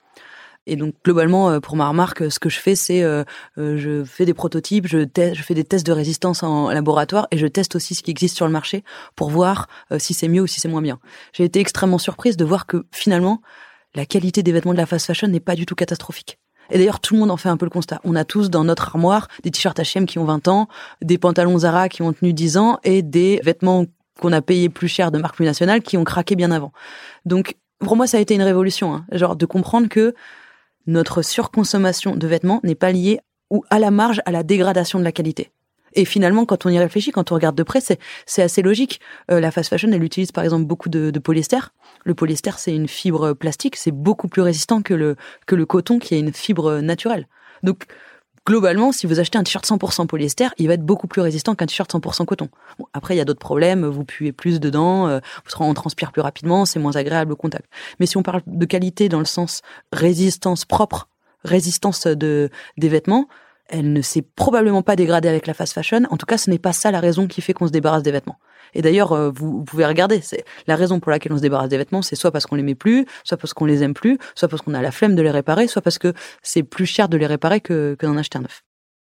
[0.68, 3.02] Et donc globalement, pour ma remarque, ce que je fais, c'est
[3.58, 5.08] je fais des prototypes, je
[5.42, 8.46] fais des tests de résistance en laboratoire et je teste aussi ce qui existe sur
[8.46, 8.84] le marché
[9.16, 9.68] pour voir
[9.98, 11.00] si c'est mieux ou si c'est moins bien.
[11.34, 13.42] J'ai été extrêmement surprise de voir que finalement,
[13.96, 16.40] la qualité des vêtements de la fast fashion n'est pas du tout catastrophique.
[16.70, 18.00] Et d'ailleurs, tout le monde en fait un peu le constat.
[18.04, 20.68] On a tous dans notre armoire des t-shirts H&M qui ont 20 ans,
[21.02, 23.86] des pantalons Zara qui ont tenu 10 ans et des vêtements
[24.22, 26.72] qu'on a payés plus cher de marque plus nationale qui ont craqué bien avant.
[27.26, 29.06] Donc, pour moi, ça a été une révolution, hein.
[29.12, 30.14] genre de comprendre que
[30.88, 35.04] notre surconsommation de vêtements n'est pas liée ou à la marge à la dégradation de
[35.04, 35.52] la qualité.
[35.94, 39.00] Et finalement, quand on y réfléchit, quand on regarde de près, c'est assez logique.
[39.30, 41.60] Euh, la fast fashion, elle utilise par exemple beaucoup de, de polyester.
[42.04, 46.00] Le polyester, c'est une fibre plastique, c'est beaucoup plus résistant que le que le coton,
[46.00, 47.28] qui est une fibre naturelle.
[47.64, 47.86] Donc
[48.46, 51.66] globalement, si vous achetez un t-shirt 100% polyester, il va être beaucoup plus résistant qu'un
[51.66, 52.50] t-shirt 100% coton.
[52.80, 55.20] Bon, après, il y a d'autres problèmes, vous puez plus dedans, euh,
[55.60, 57.66] on transpire plus rapidement, c'est moins agréable au contact.
[58.00, 61.08] Mais si on parle de qualité dans le sens résistance propre,
[61.44, 63.28] résistance de des vêtements,
[63.72, 66.04] elle ne s'est probablement pas dégradée avec la fast fashion.
[66.10, 68.12] En tout cas, ce n'est pas ça la raison qui fait qu'on se débarrasse des
[68.12, 68.38] vêtements.
[68.74, 71.78] Et d'ailleurs, euh, vous, pouvez regarder, c'est la raison pour laquelle on se débarrasse des
[71.78, 74.48] vêtements, c'est soit parce qu'on les met plus, soit parce qu'on les aime plus, soit
[74.48, 77.18] parce qu'on a la flemme de les réparer, soit parce que c'est plus cher de
[77.18, 78.64] les réparer que, que d'en acheter un neuf.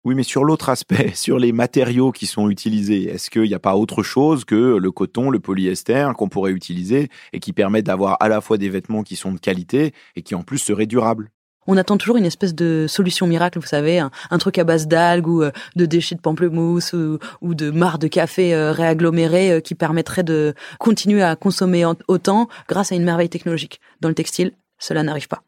[0.06, 3.60] Oui, mais sur l'autre aspect, sur les matériaux qui sont utilisés, est-ce qu'il n'y a
[3.60, 8.17] pas autre chose que le coton, le polyester qu'on pourrait utiliser et qui permet d'avoir
[8.19, 11.30] à la fois des vêtements qui sont de qualité et qui en plus seraient durables?
[11.67, 15.28] On attend toujours une espèce de solution miracle, vous savez, un, truc à base d'algues
[15.28, 20.23] ou euh, de déchets de pamplemousse ou, de marre de café euh, euh, qui permettrait
[20.23, 23.80] de continuer à consommer autant grâce à une merveille technologique.
[24.02, 25.43] Dans le textile, cela n'arrive pas.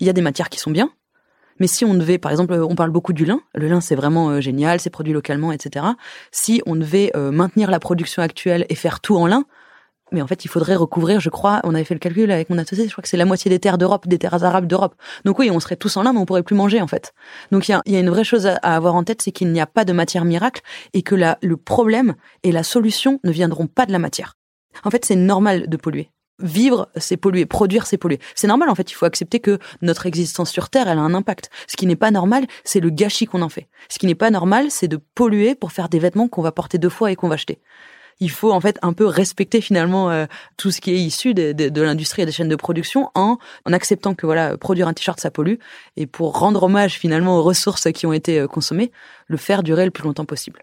[0.00, 0.90] Il y a des matières qui sont bien,
[1.58, 3.40] mais si on devait, par exemple, on parle beaucoup du lin.
[3.54, 5.84] Le lin, c'est vraiment génial, c'est produit localement, etc.
[6.32, 9.44] Si on devait maintenir la production actuelle et faire tout en lin,
[10.12, 12.58] mais en fait, il faudrait recouvrir, je crois, on avait fait le calcul avec mon
[12.58, 14.94] associé, je crois que c'est la moitié des terres d'Europe, des terres arabes d'Europe.
[15.24, 17.12] Donc oui, on serait tous en mais on pourrait plus manger en fait.
[17.52, 19.66] Donc il y a, une vraie chose à, avoir en tête, c'est qu'il n'y a
[19.66, 23.86] pas de matière miracle et que la, le problème et la solution ne viendront pas
[23.86, 24.36] de la matière.
[24.84, 26.10] En fait, c'est normal de polluer.
[26.38, 27.44] Vivre, c'est polluer.
[27.44, 28.18] Produire, c'est polluer.
[28.34, 28.90] C'est normal, en fait.
[28.90, 31.50] Il faut accepter que notre existence sur Terre, elle a un impact.
[31.66, 33.68] Ce qui n'est pas normal, c'est le gâchis qu'on en fait.
[33.90, 36.78] Ce qui n'est pas normal, c'est de polluer pour faire des vêtements qu'on va porter
[36.78, 37.60] deux fois et qu'on va acheter
[38.20, 41.80] il faut en fait un peu respecter finalement euh, tout ce qui est issu de,
[41.80, 45.30] l'industrie et des chaînes de production en, en acceptant que voilà produire un t-shirt ça
[45.30, 45.56] pollue
[45.96, 48.92] et pour rendre hommage finalement aux ressources qui ont été euh, consommées,
[49.26, 50.62] le faire durer le plus longtemps possible.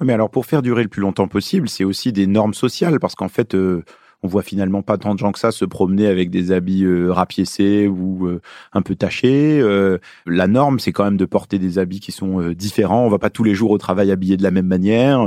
[0.00, 3.14] Mais alors pour faire durer le plus longtemps possible, c'est aussi des normes sociales parce
[3.14, 3.84] qu'en fait euh,
[4.22, 7.10] on voit finalement pas tant de gens que ça se promener avec des habits euh,
[7.12, 8.40] rapiécés ou euh,
[8.72, 9.60] un peu tachés.
[9.60, 13.06] Euh, la norme, c'est quand même de porter des habits qui sont euh, différents.
[13.06, 15.26] On va pas tous les jours au travail habillé de la même manière.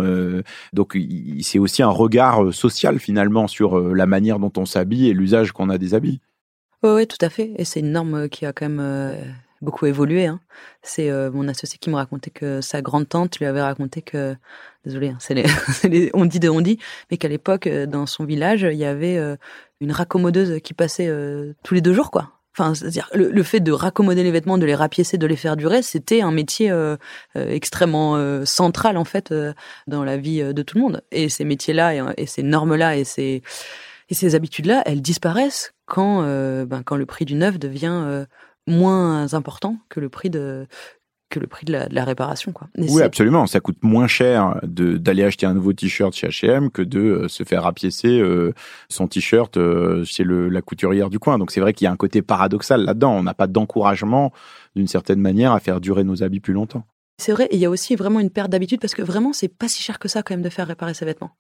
[0.74, 0.98] donc
[1.42, 5.70] c'est aussi un regard social finalement sur la manière dont on s'habille et l'usage qu'on
[5.70, 6.20] a des habits.
[6.84, 7.54] Oui, oui, tout à fait.
[7.58, 9.16] Et c'est une norme qui a quand même
[9.62, 10.26] beaucoup évolué.
[10.26, 10.40] Hein.
[10.82, 14.36] C'est mon associé qui me racontait que sa grande tante lui avait raconté que
[14.86, 15.34] désolé, hein, c'est
[15.90, 16.80] les, on dit de on dit,
[17.12, 19.36] mais qu'à l'époque, euh, dans son village, il y avait euh,
[19.82, 22.32] une raccommodeuse qui passait euh, tous les deux jours, quoi.
[22.56, 25.82] Enfin, c'est-à-dire le, fait de raccommoder les vêtements, de les rapiécer, de les faire durer,
[25.82, 26.72] c'était un métier
[27.34, 29.34] extrêmement central en fait
[29.88, 31.02] dans la vie de tout le monde.
[31.12, 33.42] Et ces métiers-là et, ces normes-là et ces
[34.10, 38.24] et ces habitudes-là, elles disparaissent quand ben, quand le prix du neuf devient
[38.68, 40.68] moins important que le prix de
[41.34, 42.52] que le prix de la, réparation.
[42.52, 42.68] Quoi.
[42.78, 43.48] oui, absolument.
[43.48, 47.44] Ça coûte moins cher d'aller acheter un nouveau t-shirt chez H&M que de euh, se
[47.44, 48.54] faire rapiécer euh,
[48.88, 51.40] son t-shirt euh, chez le, la couturière du coin.
[51.40, 53.14] Donc c'est vrai qu'il y a un côté paradoxal là-dedans.
[53.14, 54.32] On n'a pas d'encouragement
[54.76, 56.86] d'une certaine manière à faire durer nos habits plus longtemps.
[57.18, 59.48] C'est vrai, et il y a aussi vraiment une perte d'habitude parce que vraiment, c'est
[59.48, 61.32] pas si cher que ça quand même de faire réparer ses vêtements.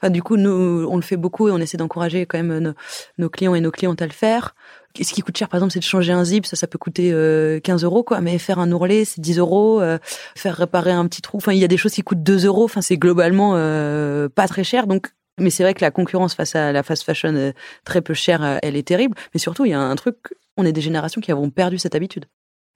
[0.00, 2.74] Enfin, du coup, nous, on le fait beaucoup et on essaie d'encourager quand même
[3.18, 4.54] nos, clients et nos clientes à le faire.
[5.02, 6.46] Ce qui coûte cher, par exemple, c'est de changer un zip.
[6.46, 8.20] Ça, ça peut coûter 15 euh, euros, quoi.
[8.20, 9.80] Mais faire un ourlet, c'est 10 euros.
[9.80, 9.98] Euh,
[10.36, 11.38] faire réparer un petit trou.
[11.38, 12.64] Enfin, il y a des choses qui coûtent 2 euros.
[12.64, 14.86] Enfin, c'est globalement euh, pas très cher.
[14.86, 17.52] Donc, mais c'est vrai que la concurrence face à la fast fashion
[17.84, 19.16] très peu chère, elle est terrible.
[19.34, 20.16] Mais surtout, il y a un truc.
[20.56, 22.26] On est des générations qui avons perdu cette habitude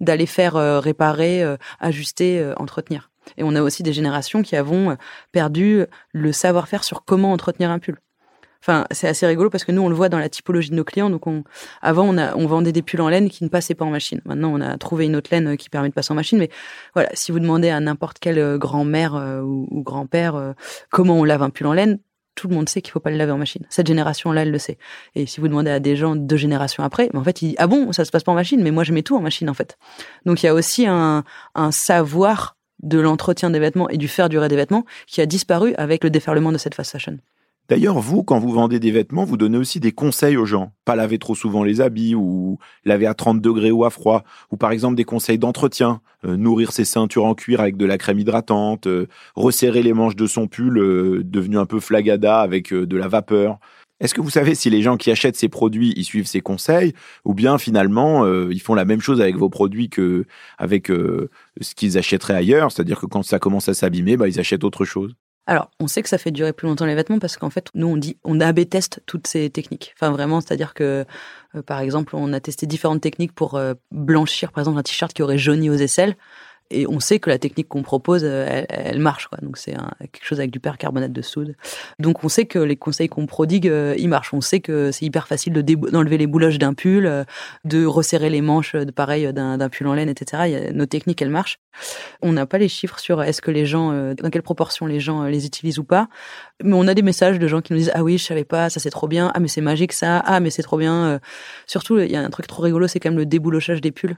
[0.00, 1.44] d'aller faire réparer,
[1.78, 3.10] ajuster, entretenir.
[3.36, 4.96] Et on a aussi des générations qui avons
[5.32, 7.98] perdu le savoir-faire sur comment entretenir un pull.
[8.62, 10.84] Enfin, c'est assez rigolo parce que nous, on le voit dans la typologie de nos
[10.84, 11.10] clients.
[11.10, 11.44] Donc, on,
[11.80, 14.20] avant, on, a, on vendait des pulls en laine qui ne passaient pas en machine.
[14.24, 16.38] Maintenant, on a trouvé une autre laine euh, qui permet de passer en machine.
[16.38, 16.50] Mais
[16.94, 20.54] voilà, si vous demandez à n'importe quelle euh, grand-mère ou, grand-père
[20.90, 21.98] comment on lave un pull en laine,
[22.34, 23.66] tout le monde sait qu'il faut pas le laver en machine.
[23.68, 24.78] Cette génération-là, elle le sait.
[25.14, 27.92] Et si vous demandez à des gens deux générations après, en fait, ils ah bon,
[27.92, 29.78] ça se passe pas en machine, mais moi, je mets tout en machine, en fait.
[30.24, 34.28] Donc, il y a aussi un, un savoir de l'entretien des vêtements et du faire
[34.28, 37.18] durer des vêtements qui a disparu avec le déferlement de cette fast fashion.
[37.70, 40.72] D'ailleurs, vous, quand vous vendez des vêtements, vous donnez aussi des conseils aux gens.
[40.84, 44.24] Pas laver trop souvent les habits ou laver à 30 degrés ou à froid.
[44.50, 46.00] Ou par exemple des conseils d'entretien.
[46.24, 48.88] Euh, nourrir ses ceintures en cuir avec de la crème hydratante.
[48.88, 49.06] Euh,
[49.36, 53.60] resserrer les manches de son pull euh, devenu un peu flagada avec de la vapeur.
[54.00, 56.94] Est-ce que vous savez si les gens qui achètent ces produits, ils suivent ces conseils,
[57.24, 60.24] ou bien finalement ils font la même chose avec vos produits que
[60.56, 64.64] avec ce qu'ils achèteraient ailleurs, c'est-à-dire que quand ça commence à s'abîmer, bah, ils achètent
[64.64, 65.14] autre chose.
[65.50, 67.88] Alors, on sait que ça fait durer plus longtemps les vêtements parce qu'en fait, nous
[67.88, 69.92] on dit on AB teste toutes ces techniques.
[69.96, 71.04] Enfin vraiment, c'est-à-dire que
[71.56, 73.60] euh, par exemple, on a testé différentes techniques pour
[73.90, 76.16] blanchir par exemple un t-shirt qui aurait jauni aux aisselles
[76.70, 79.26] et on sait que la technique qu'on propose, elle, elle, marche.
[79.28, 79.38] Quoi.
[79.42, 81.56] Donc c'est quelque chose avec du percarbonate de soude.
[81.98, 84.32] Donc on sait que les conseils qu'on prodigue, ils marchent.
[84.34, 87.26] On sait que c'est hyper facile de d'enlever les bouloches d'un pull,
[87.64, 90.72] de resserrer les manches, de pareil d'un pull en laine, etc.
[90.72, 91.58] nos techniques, elles marchent.
[92.22, 95.24] On n'a pas les chiffres sur est-ce que les gens, dans quelle proportion les gens
[95.24, 96.08] les utilisent ou pas.
[96.62, 98.70] Mais on a des messages de gens qui nous disent ah oui je savais pas,
[98.70, 101.20] ça c'est trop bien, ah mais c'est magique ça, ah mais c'est trop bien.
[101.66, 104.16] Surtout il y a un truc trop rigolo, c'est quand même le déboulochage des pulls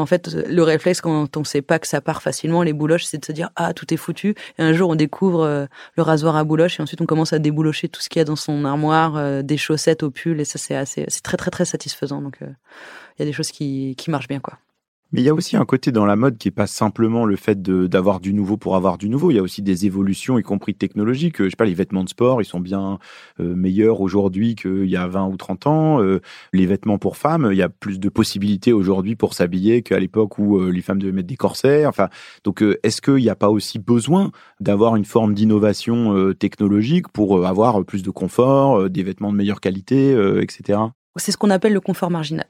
[0.00, 3.18] en fait, le réflexe quand on sait pas que ça part facilement, les bouloches, c'est
[3.18, 4.34] de se dire ah tout est foutu.
[4.58, 7.38] Et un jour, on découvre euh, le rasoir à bouloches et ensuite on commence à
[7.38, 10.44] déboulocher tout ce qu'il y a dans son armoire, euh, des chaussettes au pull et
[10.44, 12.20] ça c'est assez, c'est très très très satisfaisant.
[12.22, 12.46] Donc euh,
[13.18, 14.58] il y a des choses qui qui marchent bien quoi.
[15.12, 17.36] Mais il y a aussi un côté dans la mode qui est pas simplement le
[17.36, 19.30] fait d'avoir du nouveau pour avoir du nouveau.
[19.30, 21.42] Il y a aussi des évolutions, y compris technologiques.
[21.42, 22.98] Je sais pas, les vêtements de sport, ils sont bien
[23.38, 26.02] euh, meilleurs aujourd'hui qu'il y a 20 ou 30 ans.
[26.02, 26.20] Euh,
[26.52, 30.38] les vêtements pour femmes, il y a plus de possibilités aujourd'hui pour s'habiller qu'à l'époque
[30.38, 31.86] où euh, les femmes devaient mettre des corsets.
[31.86, 32.08] Enfin,
[32.42, 37.84] donc est-ce qu'il n'y a pas aussi besoin d'avoir une forme d'innovation technologique pour avoir
[37.84, 40.80] plus de confort, des vêtements de meilleure qualité, etc.
[41.16, 42.46] C'est ce qu'on appelle le confort marginal.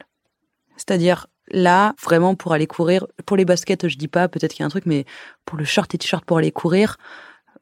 [0.77, 4.65] C'est-à-dire là, vraiment pour aller courir, pour les baskets, je dis pas, peut-être qu'il y
[4.65, 5.05] a un truc, mais
[5.45, 6.97] pour le short et t-shirt pour aller courir,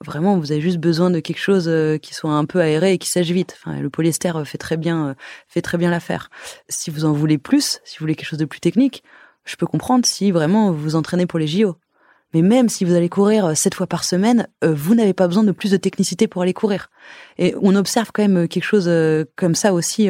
[0.05, 2.99] vraiment, vous avez juste besoin de quelque chose euh, qui soit un peu aéré et
[2.99, 3.57] qui sèche vite.
[3.59, 5.15] Enfin, le polyester euh, fait très bien, euh,
[5.49, 6.31] fait très bien l'affaire.
[6.69, 9.03] Si vous en voulez plus, si vous voulez quelque chose de plus technique,
[9.45, 11.77] je peux comprendre si vraiment vous vous entraînez pour les JO.
[12.33, 15.53] Mais même si vous allez courir sept fois par semaine, vous n'avez pas besoin de
[15.53, 16.91] plus de technicité pour aller courir.
[17.39, 18.91] Et on observe quand même quelque chose
[19.37, 20.09] comme ça aussi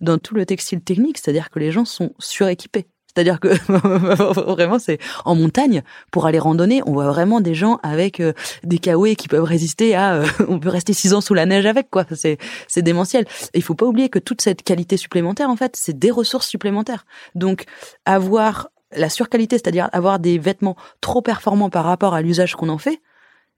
[0.00, 2.86] dans tout le textile technique, c'est-à-dire que les gens sont suréquipés.
[3.16, 3.48] C'est-à-dire que
[4.52, 8.22] vraiment, c'est en montagne pour aller randonner, on voit vraiment des gens avec
[8.62, 10.22] des kawaii qui peuvent résister à.
[10.48, 12.04] on peut rester six ans sous la neige avec quoi.
[12.14, 12.36] C'est
[12.68, 13.24] c'est démentiel.
[13.54, 17.06] Il faut pas oublier que toute cette qualité supplémentaire, en fait, c'est des ressources supplémentaires.
[17.34, 17.64] Donc
[18.04, 22.78] avoir la surqualité, c'est-à-dire avoir des vêtements trop performants par rapport à l'usage qu'on en
[22.78, 23.00] fait,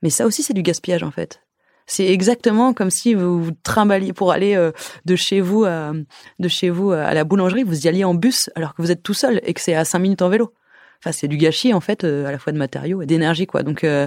[0.02, 1.40] mais ça aussi c'est du gaspillage en fait.
[1.90, 4.72] C'est exactement comme si vous vous trimballiez pour aller euh,
[5.06, 5.92] de chez vous à,
[6.38, 9.02] de chez vous à la boulangerie, vous y alliez en bus alors que vous êtes
[9.02, 10.52] tout seul et que c'est à cinq minutes en vélo.
[11.00, 13.62] Enfin, c'est du gâchis en fait, euh, à la fois de matériaux et d'énergie quoi.
[13.62, 14.06] Donc euh,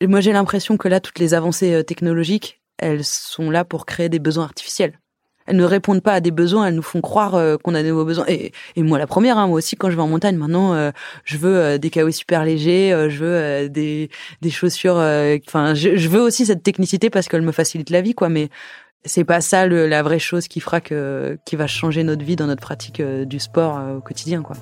[0.00, 4.20] moi j'ai l'impression que là toutes les avancées technologiques, elles sont là pour créer des
[4.20, 4.98] besoins artificiels.
[5.46, 7.90] Elles ne répondent pas à des besoins, elles nous font croire euh, qu'on a des
[7.90, 8.24] nouveaux besoins.
[8.28, 10.90] Et, moi, la première, hein, moi aussi, quand je vais en montagne, maintenant, euh,
[11.24, 14.96] je veux euh, des kawaii super légers, je veux des, des chaussures.
[15.46, 18.28] Enfin, je, veux aussi cette technicité parce qu'elle me facilite la vie, quoi.
[18.28, 18.48] Mais
[19.04, 22.46] c'est pas ça la vraie chose qui fera que qui va changer notre vie dans
[22.46, 24.56] notre pratique du sport au quotidien, quoi.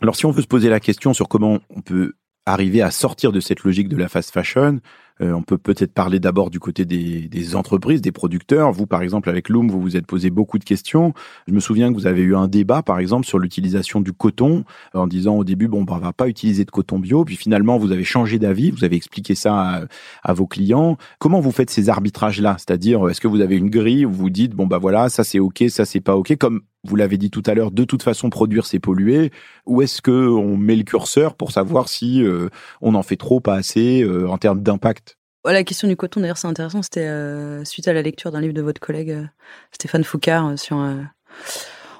[0.00, 2.12] Alors si on veut se poser la question sur comment on peut
[2.52, 4.80] arriver à sortir de cette logique de la fast fashion.
[5.20, 8.72] Euh, on peut peut-être parler d'abord du côté des, des, entreprises, des producteurs.
[8.72, 11.12] Vous, par exemple, avec Loom, vous vous êtes posé beaucoup de questions.
[11.46, 14.64] Je me souviens que vous avez eu un débat, par exemple, sur l'utilisation du coton,
[14.94, 17.24] en disant au début, bon, bah, on va pas utiliser de coton bio.
[17.24, 19.86] Puis finalement, vous avez changé d'avis, vous avez expliqué ça
[20.22, 20.96] à, vos clients.
[21.18, 22.56] Comment vous faites ces arbitrages-là?
[22.58, 25.38] C'est-à-dire, est-ce que vous avez une grille où vous dites, bon, bah voilà, ça c'est
[25.38, 28.30] OK, ça c'est pas OK, comme vous l'avez dit tout à l'heure, de toute façon,
[28.30, 29.32] produire, c'est polluer.
[29.66, 32.48] Ou est-ce que on met le curseur pour savoir si euh,
[32.80, 35.07] on en fait trop, pas assez, euh, en termes d'impact
[35.44, 36.82] La question du coton, d'ailleurs, c'est intéressant.
[36.82, 39.26] C'était euh, suite à la lecture d'un livre de votre collègue
[39.72, 40.76] Stéphane Foucard sur,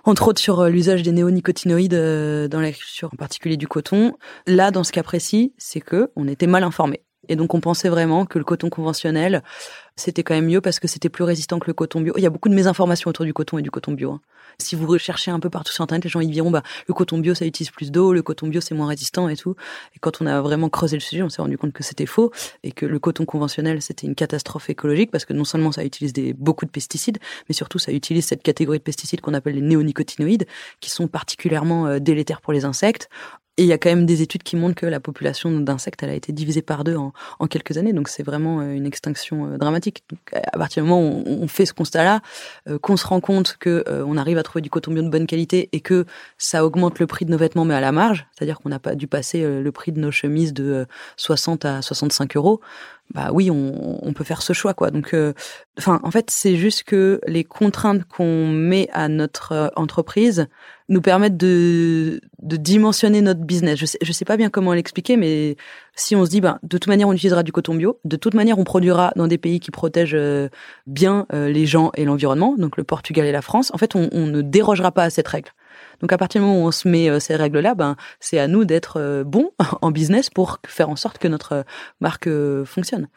[0.04, 4.16] entre autres, sur l'usage des néonicotinoïdes dans l'agriculture, en particulier du coton.
[4.46, 7.02] Là, dans ce cas précis, c'est que on était mal informé.
[7.28, 9.42] Et donc on pensait vraiment que le coton conventionnel,
[9.96, 12.14] c'était quand même mieux parce que c'était plus résistant que le coton bio.
[12.16, 14.12] Il y a beaucoup de mésinformations autour du coton et du coton bio.
[14.12, 14.20] Hein.
[14.60, 17.18] Si vous recherchez un peu partout sur internet, les gens ils diront bah le coton
[17.18, 19.56] bio ça utilise plus d'eau, le coton bio c'est moins résistant et tout.
[19.96, 22.30] Et quand on a vraiment creusé le sujet, on s'est rendu compte que c'était faux
[22.62, 26.12] et que le coton conventionnel c'était une catastrophe écologique parce que non seulement ça utilise
[26.36, 30.46] beaucoup de pesticides, mais surtout ça utilise cette catégorie de pesticides qu'on appelle les néonicotinoïdes
[30.80, 33.08] qui sont particulièrement euh, délétères pour les insectes
[33.58, 36.10] et il y a quand même des études qui montrent que la population d'insectes, elle
[36.10, 37.12] a été divisée par deux en,
[37.50, 37.92] quelques années.
[37.92, 40.04] Donc c'est vraiment euh, une extinction euh, dramatique.
[40.08, 42.20] Donc, à partir du moment où on, fait ce constat-là,
[42.68, 45.26] euh, qu'on se rend compte que on arrive à trouver du coton bio de bonne
[45.26, 48.60] qualité et que ça augmente le prix de nos vêtements, mais à la marge, c'est-à-dire
[48.60, 52.60] qu'on n'a pas dû passer le prix de nos chemises de 60 à 65 euros
[53.14, 54.90] bah oui, on, on, peut faire ce choix, quoi.
[54.90, 55.16] Donc,
[55.78, 60.46] enfin, en fait, c'est juste que les contraintes qu'on met à notre entreprise
[60.88, 63.78] nous permettent de, de dimensionner notre business.
[63.78, 65.56] Je sais, je sais pas bien comment l'expliquer, mais
[65.94, 68.34] si on se dit, ben, de toute manière, on utilisera du coton bio, de toute
[68.34, 70.48] manière, on produira dans des pays qui protègent euh,
[70.86, 74.08] bien euh, les gens et l'environnement, donc le Portugal et la France, en fait, on,
[74.12, 75.50] on, ne dérogera pas à cette règle.
[76.00, 78.48] Donc à partir du moment où on se met euh, ces règles-là, ben c'est à
[78.48, 79.50] nous d'être bons
[79.82, 81.64] en business pour faire en sorte que notre
[82.00, 82.28] marque
[82.64, 83.08] fonctionne.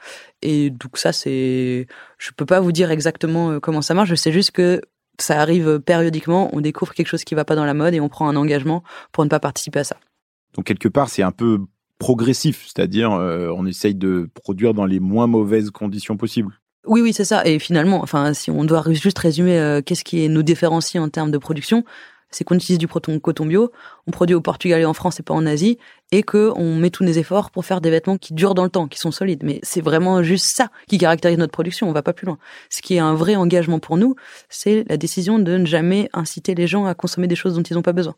[0.41, 4.09] Et donc ça c'est, je peux pas vous dire exactement comment ça marche.
[4.09, 4.81] Je sais juste que
[5.21, 8.09] ça arrive périodiquement, on découvre quelque chose qui va pas dans la mode et on
[8.09, 9.97] prend un engagement pour ne pas participer à ça.
[10.55, 11.59] Donc quelque part, c'est un peu
[11.97, 16.59] progressif, c'est-à-dire euh, on essaye de produire dans les moins mauvaises conditions possibles.
[16.87, 17.45] Oui, oui, c'est ça.
[17.45, 21.29] Et finalement, enfin, si on doit juste résumer euh, qu'est-ce qui nous différencie en termes
[21.29, 21.83] de production,
[22.31, 23.71] c'est qu'on utilise du coton bio,
[24.07, 25.77] on produit au Portugal et en France et pas en Asie,
[26.11, 28.69] et que on met tous nos efforts pour faire des vêtements qui durent dans le
[28.69, 29.43] temps, qui sont solides.
[29.43, 31.89] Mais c'est vraiment juste ça qui caractérise notre production.
[31.89, 32.37] On va pas plus loin.
[32.69, 34.15] Ce qui est un vrai engagement pour nous,
[34.49, 37.73] c'est la décision de ne jamais inciter les gens à consommer des choses dont ils
[37.75, 38.15] n'ont pas besoin.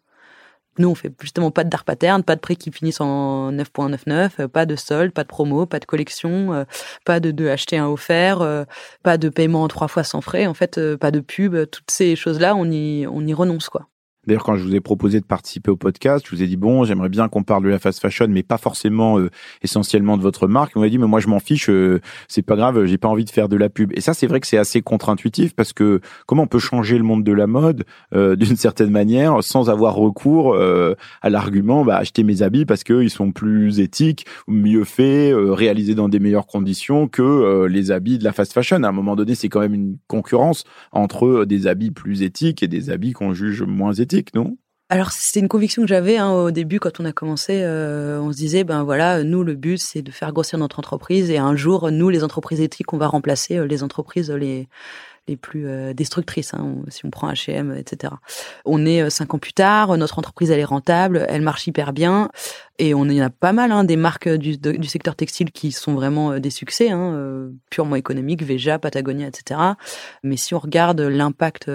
[0.80, 4.32] Nous, on fait justement pas de dark pattern, pas de prix qui finissent en 9.99,
[4.40, 6.64] euh, pas de solde, pas de promo, pas de collection, euh,
[7.06, 8.64] pas de, de acheter un offert, euh,
[9.04, 12.16] pas de paiement en trois fois sans frais, en fait, pas de pub, toutes ces
[12.16, 13.88] choses-là, on y, on y renonce, quoi.
[14.26, 16.86] D'ailleurs, quand je vous ai proposé de participer au podcast, je vous ai dit bon,
[16.86, 19.30] j'aimerais bien qu'on parle de la fast fashion, mais pas forcément euh,
[19.64, 20.78] essentiellement de votre marque.
[20.78, 23.26] On m'a dit mais moi je m'en fiche, euh, c'est pas grave, j'ai pas envie
[23.26, 23.92] de faire de la pub.
[23.96, 27.04] Et ça, c'est vrai que c'est assez contre-intuitif parce que comment on peut changer le
[27.04, 27.84] monde de la mode
[28.16, 33.10] euh, d'une certaine manière sans avoir recours à l'argument bah acheter mes habits parce qu'ils
[33.10, 38.32] sont plus éthiques, mieux faits, réalisés dans des meilleures conditions que les habits de la
[38.32, 38.84] fast fashion.
[38.84, 42.68] À un moment donné, c'est quand même une concurrence entre des habits plus éthiques et
[42.68, 44.13] des habits qu'on juge moins éthiques
[44.90, 47.62] alors c'était une conviction que j'avais hein, au début quand on a commencé.
[47.64, 51.32] Euh, on se disait ben voilà, nous le but c'est de faire grossir notre entreprise
[51.32, 54.68] et un jour nous les entreprises éthiques on va remplacer euh, les entreprises les
[55.30, 58.14] les plus euh, destructrices, hein, si on prend H&M, etc.
[58.66, 62.30] On est cinq ans plus tard, notre entreprise elle est rentable, elle marche hyper bien,
[62.80, 65.94] et on y a pas mal hein, des marques du, du, secteur textile qui sont
[65.94, 69.60] vraiment des succès, hein, purement économiques, Veja, Patagonia, etc.
[70.24, 71.70] Mais si on regarde l'impact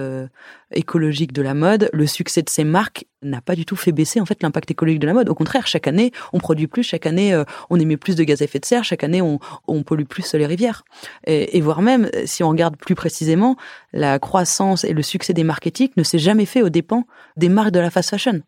[0.72, 4.20] écologique de la mode, le succès de ces marques n'a pas du tout fait baisser
[4.20, 5.28] en fait l'impact écologique de la mode.
[5.28, 8.42] Au contraire, chaque année, on produit plus, chaque année, euh, on émet plus de gaz
[8.42, 10.84] à effet de serre, chaque année, on, on pollue plus les rivières.
[11.26, 13.56] Et, et, voire même, si on regarde plus précisément,
[13.92, 17.04] la croissance et le succès des marques éthiques ne s'est jamais fait aux dépens
[17.36, 18.42] des marques de la fast fashion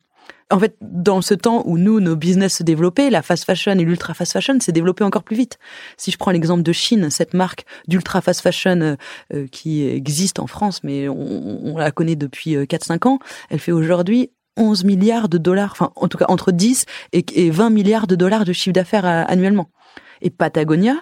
[0.50, 3.84] en fait, dans ce temps où nous, nos business se développaient, la fast fashion et
[3.84, 5.58] l'ultra fast fashion s'est développé encore plus vite.
[5.96, 8.96] Si je prends l'exemple de Chine, cette marque d'ultra fast fashion euh,
[9.32, 13.72] euh, qui existe en France, mais on, la connaît depuis 4-5 euh, ans, elle fait
[13.72, 18.16] aujourd'hui 11 milliards de dollars, enfin en tout cas entre 10 et 20 milliards de
[18.16, 19.70] dollars de chiffre d'affaires annuellement.
[20.20, 20.96] Et Patagonia,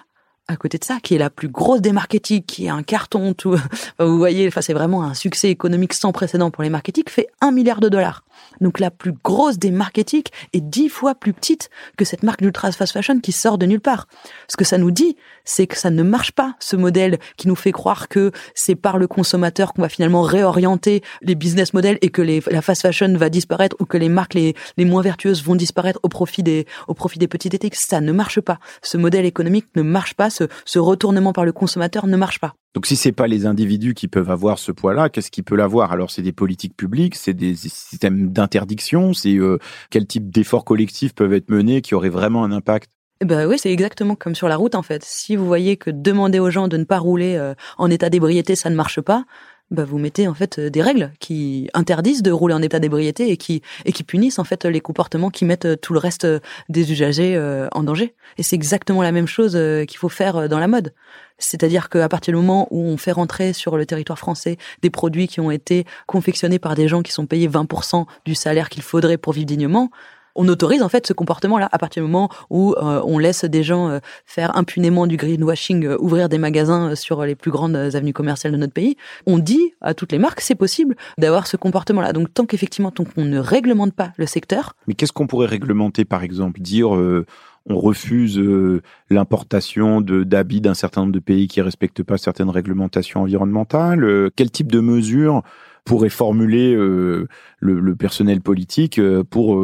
[0.47, 3.35] à côté de ça, qui est la plus grosse des marketing, qui est un carton,
[3.99, 7.51] vous voyez, enfin, c'est vraiment un succès économique sans précédent pour les marketing, fait un
[7.51, 8.23] milliard de dollars.
[8.61, 10.23] Donc la plus grosse des marketing
[10.53, 13.81] est dix fois plus petite que cette marque d'ultra fast fashion qui sort de nulle
[13.81, 14.07] part.
[14.47, 17.55] Ce que ça nous dit, c'est que ça ne marche pas, ce modèle qui nous
[17.55, 22.09] fait croire que c'est par le consommateur qu'on va finalement réorienter les business models et
[22.09, 25.99] que la fast fashion va disparaître ou que les marques les, moins vertueuses vont disparaître
[26.03, 27.75] au profit des, au profit des petites éthiques.
[27.75, 28.59] Ça ne marche pas.
[28.81, 32.55] Ce modèle économique ne marche pas ce, retournement par le consommateur ne marche pas.
[32.75, 35.91] Donc si c'est pas les individus qui peuvent avoir ce poids-là, qu'est-ce qui peut l'avoir?
[35.91, 39.57] Alors c'est des politiques publiques, c'est des systèmes d'interdiction, c'est euh,
[39.89, 42.89] quel type d'efforts collectifs peuvent être menés qui auraient vraiment un impact?
[43.25, 45.03] Ben oui, c'est exactement comme sur la route en fait.
[45.03, 48.55] Si vous voyez que demander aux gens de ne pas rouler euh, en état d'ébriété,
[48.55, 49.25] ça ne marche pas,
[49.71, 53.37] bah vous mettez en fait des règles qui interdisent de rouler en état d'ébriété et
[53.37, 56.39] qui et qui punissent en fait les comportements qui mettent euh, tout le reste euh,
[56.69, 58.15] des usagers euh, en danger.
[58.37, 60.93] Et c'est exactement la même chose qu'il faut faire dans la mode.
[61.37, 65.27] C'est-à-dire qu'à partir du moment où on fait rentrer sur le territoire français des produits
[65.27, 69.17] qui ont été confectionnés par des gens qui sont payés 20% du salaire qu'il faudrait
[69.17, 69.89] pour vivre dignement,
[70.35, 73.63] on autorise en fait ce comportement-là à partir du moment où euh, on laisse des
[73.63, 78.13] gens euh, faire impunément du greenwashing, euh, ouvrir des magasins sur les plus grandes avenues
[78.13, 78.97] commerciales de notre pays.
[79.25, 82.13] On dit à toutes les marques c'est possible d'avoir ce comportement-là.
[82.13, 84.75] Donc tant qu'effectivement tant qu'on ne réglemente pas le secteur.
[84.87, 86.61] Mais qu'est-ce qu'on pourrait réglementer par exemple?
[86.61, 88.41] Dire on refuse
[89.09, 94.31] l'importation d'habits d'un certain nombre de pays qui respectent pas certaines réglementations environnementales.
[94.35, 95.43] quel type de mesures
[95.89, 97.27] pourrait formuler le,
[97.59, 99.59] le, personnel politique pour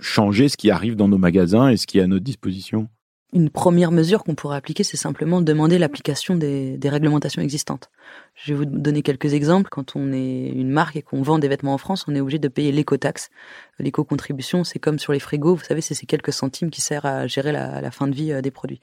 [0.00, 2.88] changer ce qui arrive dans nos magasins et ce qui est à notre disposition
[3.32, 7.88] Une première mesure qu'on pourrait appliquer, c'est simplement demander l'application des, réglementations existantes.
[8.34, 9.68] Je vais vous donner quelques exemples.
[9.70, 12.38] Quand on est une marque et qu'on vend des vêtements en France, on est obligé
[12.38, 13.30] de payer l'éco-taxe.
[13.78, 17.26] L'éco-contribution, c'est comme sur les frigos, vous savez, c'est ces quelques centimes qui servent à
[17.26, 18.80] gérer la, fin de vie euh, des produits.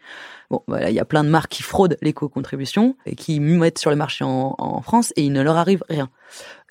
[0.50, 3.90] Bon, voilà, il y a plein de marques qui fraudent l'éco-contribution et qui mettent sur
[3.90, 6.10] le marché en, en France et il ne leur arrive rien.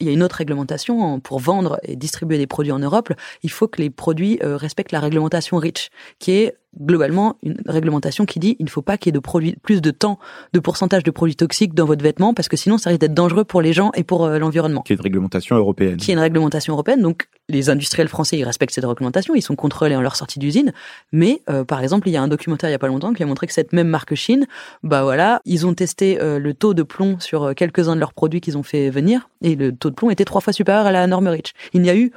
[0.01, 3.13] Il y a une autre réglementation pour vendre et distribuer des produits en Europe.
[3.43, 8.27] Il faut que les produits euh, respectent la réglementation REACH, qui est globalement une réglementation
[8.27, 10.19] qui dit il ne faut pas qu'il y ait de produits, plus de temps,
[10.53, 13.45] de pourcentage de produits toxiques dans votre vêtement parce que sinon ça risque d'être dangereux
[13.45, 14.83] pour les gens et pour euh, l'environnement.
[14.83, 15.97] Qui est une réglementation européenne.
[15.97, 17.01] Qui est une réglementation européenne.
[17.01, 20.75] Donc les industriels français, ils respectent cette réglementation, ils sont contrôlés en leur sortie d'usine.
[21.11, 23.23] Mais euh, par exemple, il y a un documentaire il y a pas longtemps qui
[23.23, 24.47] a montré que cette même marque Chine,
[24.83, 28.43] bah voilà, ils ont testé euh, le taux de plomb sur quelques-uns de leurs produits
[28.43, 31.07] qu'ils ont fait venir, et le taux de plomb était trois fois supérieur à la
[31.07, 31.55] norme REACH.
[31.73, 32.13] Il n'y a eu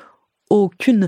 [0.49, 1.07] aucune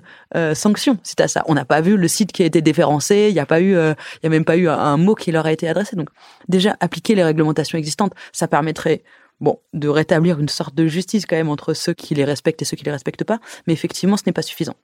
[0.53, 1.44] sanction c'est à ça.
[1.48, 3.73] On n'a pas vu le site qui a été déférencé, il n'y a pas eu,
[3.73, 5.98] il y a même pas eu un mot qui leur a été adressé.
[5.98, 6.08] Donc
[6.48, 9.04] déjà appliquer les réglementations existantes, ça permettrait
[9.40, 12.65] bon, de rétablir une sorte de justice quand même entre ceux qui les respectent et
[12.65, 14.75] ceux qui les respectent pas, mais effectivement, ce n'est pas suffisant.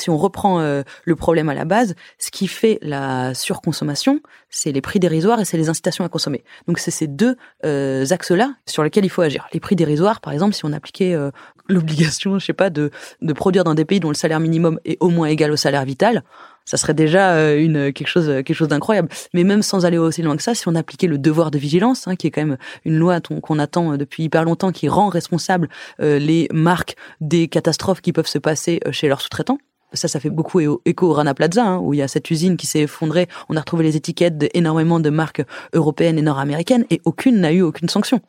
[0.00, 4.72] Si on reprend euh, le problème à la base, ce qui fait la surconsommation, c'est
[4.72, 6.42] les prix dérisoires et c'est les incitations à consommer.
[6.66, 9.46] Donc c'est ces deux euh, axes-là sur lesquels il faut agir.
[9.52, 11.30] Les prix dérisoires, par exemple, si on appliquait euh,
[11.68, 12.90] l'obligation, je sais pas, de,
[13.22, 15.84] de produire dans des pays dont le salaire minimum est au moins égal au salaire
[15.84, 16.24] vital,
[16.64, 19.08] ça serait déjà euh, une quelque chose quelque chose d'incroyable.
[19.32, 22.08] Mais même sans aller aussi loin que ça, si on appliquait le devoir de vigilance,
[22.08, 25.08] hein, qui est quand même une loi qu'on attend euh, depuis hyper longtemps, qui rend
[25.08, 25.68] responsable
[26.00, 29.58] euh, les marques des catastrophes qui peuvent se passer chez leurs sous-traitants.
[29.92, 32.56] Ça, ça fait beaucoup écho au Rana Plaza, hein, où il y a cette usine
[32.56, 33.28] qui s'est effondrée.
[33.48, 35.42] On a retrouvé les étiquettes d'énormément de marques
[35.72, 38.20] européennes et nord-américaines, et aucune n'a eu aucune sanction.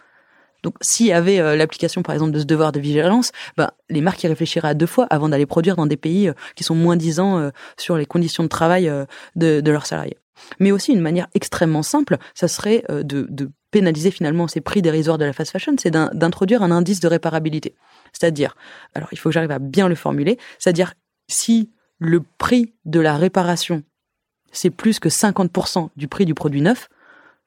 [0.66, 4.02] Donc, s'il y avait euh, l'application, par exemple, de ce devoir de vigilance, ben, les
[4.02, 6.74] marques y réfléchiraient à deux fois avant d'aller produire dans des pays euh, qui sont
[6.74, 8.92] moins disants euh, sur les conditions de travail
[9.36, 10.18] de, leurs salariés.
[10.60, 15.20] Mais aussi, une manière extrêmement simple, ça serait de, de pénaliser finalement ces prix dérisoires
[15.20, 17.76] de la fast fashion, c'est d'introduire un indice de réparabilité.
[18.12, 18.56] C'est-à-dire,
[18.96, 20.96] alors il faut que j'arrive à bien le formuler, c'est-à-dire
[21.28, 23.84] si le prix de la réparation,
[24.52, 26.90] c'est plus que 50% du prix du produit neuf,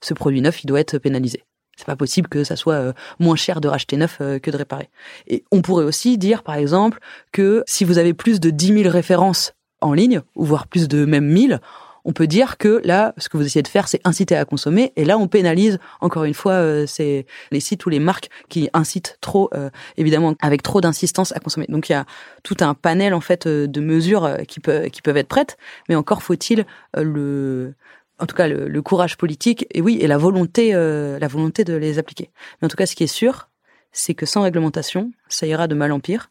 [0.01, 1.43] ce produit neuf, il doit être pénalisé.
[1.79, 4.57] C'est pas possible que ça soit euh, moins cher de racheter neuf euh, que de
[4.57, 4.91] réparer.
[5.29, 6.99] Et on pourrait aussi dire, par exemple,
[7.31, 11.05] que si vous avez plus de 10 000 références en ligne, ou voire plus de
[11.05, 11.61] même 1000,
[12.05, 14.93] on peut dire que là, ce que vous essayez de faire, c'est inciter à consommer.
[14.97, 18.69] Et là, on pénalise encore une fois euh, c'est les sites ou les marques qui
[18.73, 19.51] incitent trop,
[19.97, 21.67] évidemment, avec trop d'insistance à consommer.
[21.69, 22.07] Donc il y a
[22.43, 25.59] tout un panel en fait de mesures qui, peuvent qui peuvent être prêtes,
[25.89, 26.67] mais encore faut-il
[26.97, 27.75] le
[28.19, 31.75] en tout cas le, courage politique et oui et la volonté euh, la volonté de
[31.75, 32.31] les appliquer.
[32.61, 33.49] Mais en tout cas ce qui est sûr,
[33.93, 36.31] c'est que sans réglementation, ça ira de mal en pire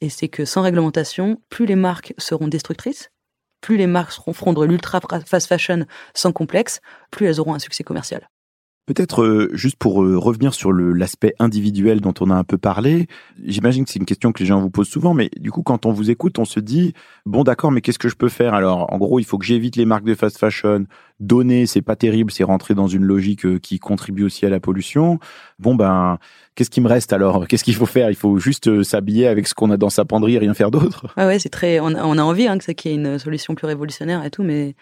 [0.00, 3.10] et c'est que sans réglementation, plus les marques seront destructrices,
[3.60, 6.80] plus les marques seront feront de l'ultra fast fashion sans complexe,
[7.10, 8.28] plus elles auront un succès commercial.
[8.86, 13.08] Peut-être euh, juste pour euh, revenir sur l'aspect individuel dont on a un peu parlé,
[13.44, 15.86] j'imagine que c'est une question que les gens vous posent souvent, mais du coup quand
[15.86, 18.54] on vous écoute, on se dit bon d'accord, mais qu'est-ce que je peux faire?
[18.54, 20.84] Alors en gros, il faut que j'évite les marques de fast fashion.
[21.18, 24.60] Donner, c'est pas terrible, c'est rentrer dans une logique euh, qui contribue aussi à la
[24.60, 25.18] pollution.
[25.58, 26.18] Bon ben,
[26.54, 27.48] qu'est-ce qui me reste alors?
[27.48, 28.10] Qu'est-ce qu'il faut faire?
[28.10, 31.06] Il faut juste s'habiller avec ce qu'on a dans sa penderie et rien faire d'autre.
[31.16, 31.80] Ah ouais, c'est très.
[31.80, 34.24] On a, on a envie hein, que ça qu'il y ait une solution plus révolutionnaire
[34.24, 34.76] et tout, mais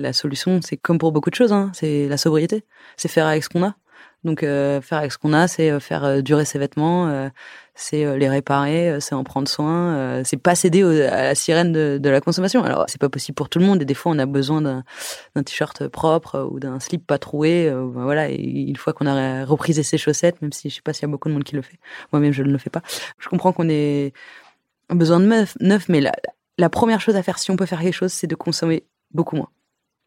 [0.00, 2.64] la solution, c'est comme pour beaucoup de choses, hein, c'est la sobriété.
[2.96, 3.74] C'est faire avec ce qu'on a.
[4.22, 7.30] Donc euh, faire avec ce qu'on a, c'est euh, faire euh, durer ses vêtements,
[7.74, 12.20] c'est les réparer, c'est en prendre soin, c'est pas céder à la sirène de, la
[12.20, 12.62] consommation.
[12.62, 14.82] Alors c'est pas possible pour tout le monde et des fois on a besoin d'un
[15.42, 17.70] t-shirt propre ou d'un slip pas troué.
[17.70, 20.92] Ben voilà, et une fois qu'on a reprisé ses chaussettes, même si je sais pas
[20.92, 21.78] s'il y a beaucoup de monde qui le fait,
[22.12, 22.82] moi-même je ne le fais pas.
[23.18, 24.12] Je comprends qu'on ait
[24.90, 26.12] besoin de neuf, mais la,
[26.58, 29.36] la première chose à faire si on peut faire quelque chose, c'est de consommer beaucoup
[29.36, 29.48] moins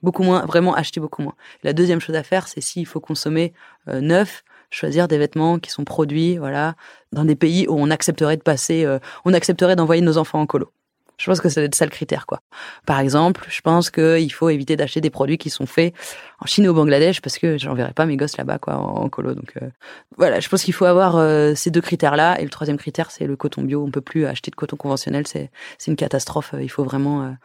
[0.03, 1.33] beaucoup moins, vraiment acheter beaucoup moins.
[1.63, 3.53] La deuxième chose à faire, c'est s'il faut consommer
[3.87, 6.75] euh, neuf, choisir des vêtements qui sont produits, voilà,
[7.11, 10.45] dans des pays où on accepterait de passer, euh, on accepterait d'envoyer nos enfants en
[10.45, 10.71] colo.
[11.17, 12.41] Je pense que c'est ça le critère, quoi.
[12.87, 15.93] Par exemple, je pense qu'il faut éviter d'acheter des produits qui sont faits
[16.39, 19.35] en Chine ou au Bangladesh parce que j'enverrai pas mes gosses là-bas, quoi, en, colo.
[19.35, 19.69] Donc euh,
[20.17, 21.13] voilà, je pense qu'il faut avoir
[21.55, 22.41] ces deux critères-là.
[22.41, 23.83] Et le troisième critère, c'est le coton bio.
[23.85, 25.51] On peut plus acheter de coton conventionnel, c'est
[25.85, 26.55] une catastrophe.
[26.59, 27.35] Il faut vraiment,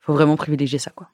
[0.00, 1.08] faut vraiment privilégier ça, quoi.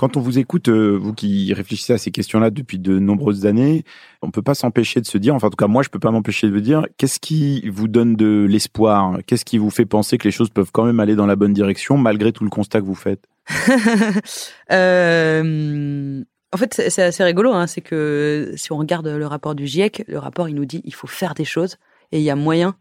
[0.00, 3.84] Quand on vous écoute, euh, vous qui réfléchissez à ces questions-là depuis de nombreuses années,
[4.22, 6.10] on peut pas s'empêcher de se dire, enfin en tout cas moi je peux pas
[6.10, 9.18] m'empêcher de vous dire, qu'est-ce qui vous donne de l'espoir?
[9.26, 11.52] Qu'est-ce qui vous fait penser que les choses peuvent quand même aller dans la bonne
[11.52, 13.26] direction malgré tout le constat que vous faites?
[14.72, 16.24] Euh,
[16.54, 20.04] En fait, c'est assez rigolo, hein, c'est que si on regarde le rapport du GIEC,
[20.08, 21.76] le rapport il nous dit il faut faire des choses
[22.10, 22.74] et il y a moyen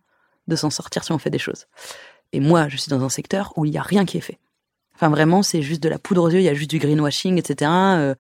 [0.48, 1.66] de s'en sortir si on fait des choses.
[2.32, 4.40] Et moi, je suis dans un secteur où il n'y a rien qui est fait.
[5.00, 7.38] Enfin, vraiment, c'est juste de la poudre aux yeux, il y a juste du greenwashing,
[7.38, 7.72] etc.
[7.72, 8.16] Euh,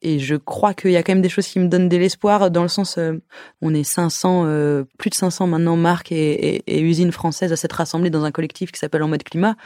[0.00, 2.50] et je crois qu'il y a quand même des choses qui me donnent de l'espoir,
[2.50, 3.20] dans le sens, euh,
[3.60, 7.74] on est 500, euh, plus de 500 maintenant marques et, et, usines françaises à s'être
[7.74, 9.56] rassemblées dans un collectif qui s'appelle En mode climat.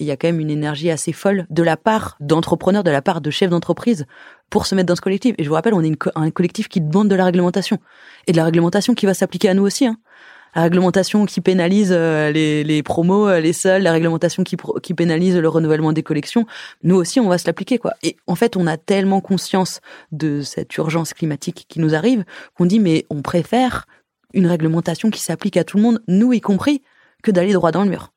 [0.00, 3.00] il y a quand même une énergie assez folle de la part d'entrepreneurs, de la
[3.00, 4.04] part de chefs d'entreprise
[4.50, 5.36] pour se mettre dans ce collectif.
[5.38, 7.78] Et je vous rappelle, on est un collectif qui demande de la réglementation.
[8.26, 9.86] Et de la réglementation qui va s'appliquer à nous aussi.
[9.86, 9.98] Hein
[10.54, 14.94] la réglementation qui pénalise euh, les, les promos, euh, les seuls, la réglementation qui, qui
[14.94, 16.46] pénalise le renouvellement des collections,
[16.82, 17.94] nous aussi on va se l'appliquer quoi.
[18.02, 19.80] Et en fait, on a tellement conscience
[20.12, 22.24] de cette urgence climatique qui nous arrive
[22.54, 23.86] qu'on dit mais on préfère
[24.34, 26.82] une réglementation qui s'applique à tout le monde, nous y compris,
[27.22, 28.12] que d'aller droit dans le mur.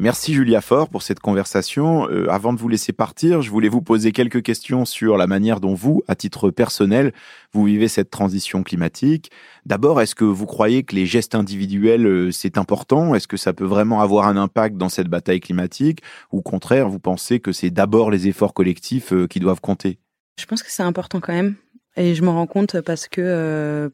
[0.00, 2.08] Merci Julia Faure pour cette conversation.
[2.08, 5.58] Euh, avant de vous laisser partir, je voulais vous poser quelques questions sur la manière
[5.58, 7.12] dont vous, à titre personnel,
[7.52, 9.32] vous vivez cette transition climatique.
[9.66, 13.16] D'abord, est-ce que vous croyez que les gestes individuels, euh, c'est important?
[13.16, 16.00] Est-ce que ça peut vraiment avoir un impact dans cette bataille climatique?
[16.30, 19.98] Ou au contraire, vous pensez que c'est d'abord les efforts collectifs euh, qui doivent compter?
[20.38, 21.56] Je pense que c'est important quand même.
[21.96, 23.90] Et je me rends compte parce que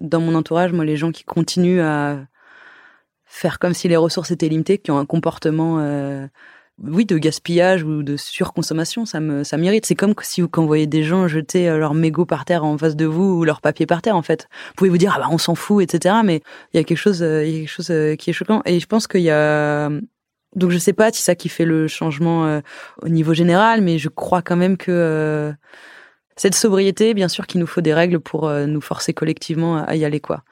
[0.00, 2.26] dans mon entourage, moi, les gens qui continuent à
[3.34, 6.26] faire comme si les ressources étaient limitées, qui ont un comportement, euh,
[6.80, 9.86] oui, de gaspillage ou de surconsommation, ça me, ça m'irrite.
[9.86, 12.78] C'est comme si vous, quand voyez des gens jeter euh, leur mégot par terre en
[12.78, 14.48] face de vous ou leur papier par terre, en fait.
[14.68, 16.16] Vous pouvez vous dire, ah bah, on s'en fout, etc.
[16.24, 18.62] Mais il y a quelque chose, euh, il y a quelque chose qui est choquant.
[18.66, 19.90] Et je pense qu'il y a,
[20.54, 22.60] donc je sais pas si ça qui fait le changement
[23.02, 25.52] au niveau général, mais je crois quand même que
[26.36, 30.04] cette sobriété, bien sûr qu'il nous faut des règles pour nous forcer collectivement à y
[30.04, 30.44] aller, quoi.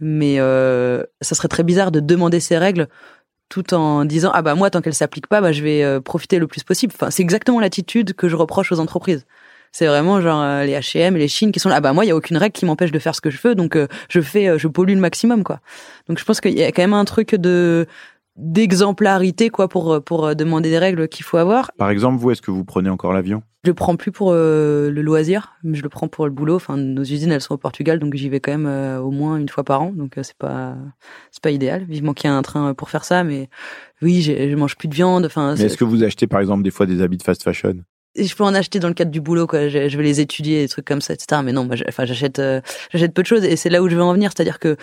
[0.00, 2.88] Mais euh, ça serait très bizarre de demander ces règles
[3.48, 6.38] tout en disant ah bah moi tant qu'elles s'appliquent pas bah je vais euh, profiter
[6.38, 6.92] le plus possible.
[6.94, 9.26] Enfin c'est exactement l'attitude que je reproche aux entreprises.
[9.72, 12.04] C'est vraiment genre euh, les H&M et les Chines qui sont là ah bah moi
[12.04, 13.86] il y a aucune règle qui m'empêche de faire ce que je veux donc euh,
[14.08, 15.60] je fais je pollue le maximum quoi.
[16.08, 17.86] Donc je pense qu'il y a quand même un truc de
[18.38, 21.72] d'exemplarité quoi pour pour demander des règles qu'il faut avoir.
[21.76, 23.42] Par exemple, vous est-ce que vous prenez encore l'avion?
[23.64, 26.54] Je le prends plus pour euh, le loisir, mais je le prends pour le boulot.
[26.54, 29.36] Enfin, nos usines elles sont au Portugal, donc j'y vais quand même euh, au moins
[29.36, 30.76] une fois par an, donc euh, c'est pas
[31.32, 31.84] c'est pas idéal.
[31.88, 33.50] Vivement qu'il y ait un train pour faire ça, mais
[34.00, 35.26] oui, je mange plus de viande.
[35.26, 37.74] Enfin, mais est-ce que vous achetez par exemple des fois des habits de fast fashion?
[38.16, 40.68] Je peux en acheter dans le cadre du boulot quoi je, vais les étudier des
[40.68, 42.40] trucs comme ça etc mais non enfin j'achète
[42.90, 44.76] j'achète peu de choses et c'est là où je veux en venir c'est-à-dire que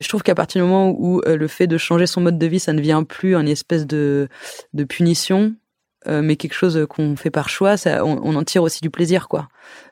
[0.00, 2.46] je trouve qu'à partir du moment où euh, le fait de changer son mode de
[2.46, 4.28] vie, ça ne vient plus une espèce de,
[4.88, 5.54] punition,
[6.08, 9.48] euh, mais quelque chose qu'on fait par choix, on, en tire aussi du plaisir, quoi.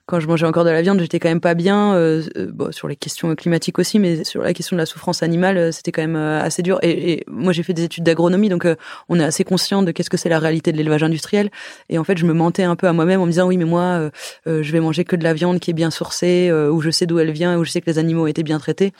[0.07, 2.89] Quand je mangeais encore de la viande, j'étais quand même pas bien, euh, bon, sur
[2.89, 6.17] les questions climatiques aussi, mais sur la question de la souffrance animale, c'était quand même
[6.17, 6.79] assez dur.
[6.83, 8.67] Et, moi, j'ai fait des études d'agronomie, donc
[9.11, 11.51] on est assez conscient de qu'est-ce que c'est la réalité de l'élevage industriel.
[11.91, 13.67] Et en fait, je me mentais un peu à moi-même en me disant, oui, mais
[13.67, 14.11] moi,
[14.47, 17.19] je vais manger que de la viande qui est bien sourcée, où je sais d'où
[17.19, 18.95] elle vient, où je sais que les animaux été bien traités.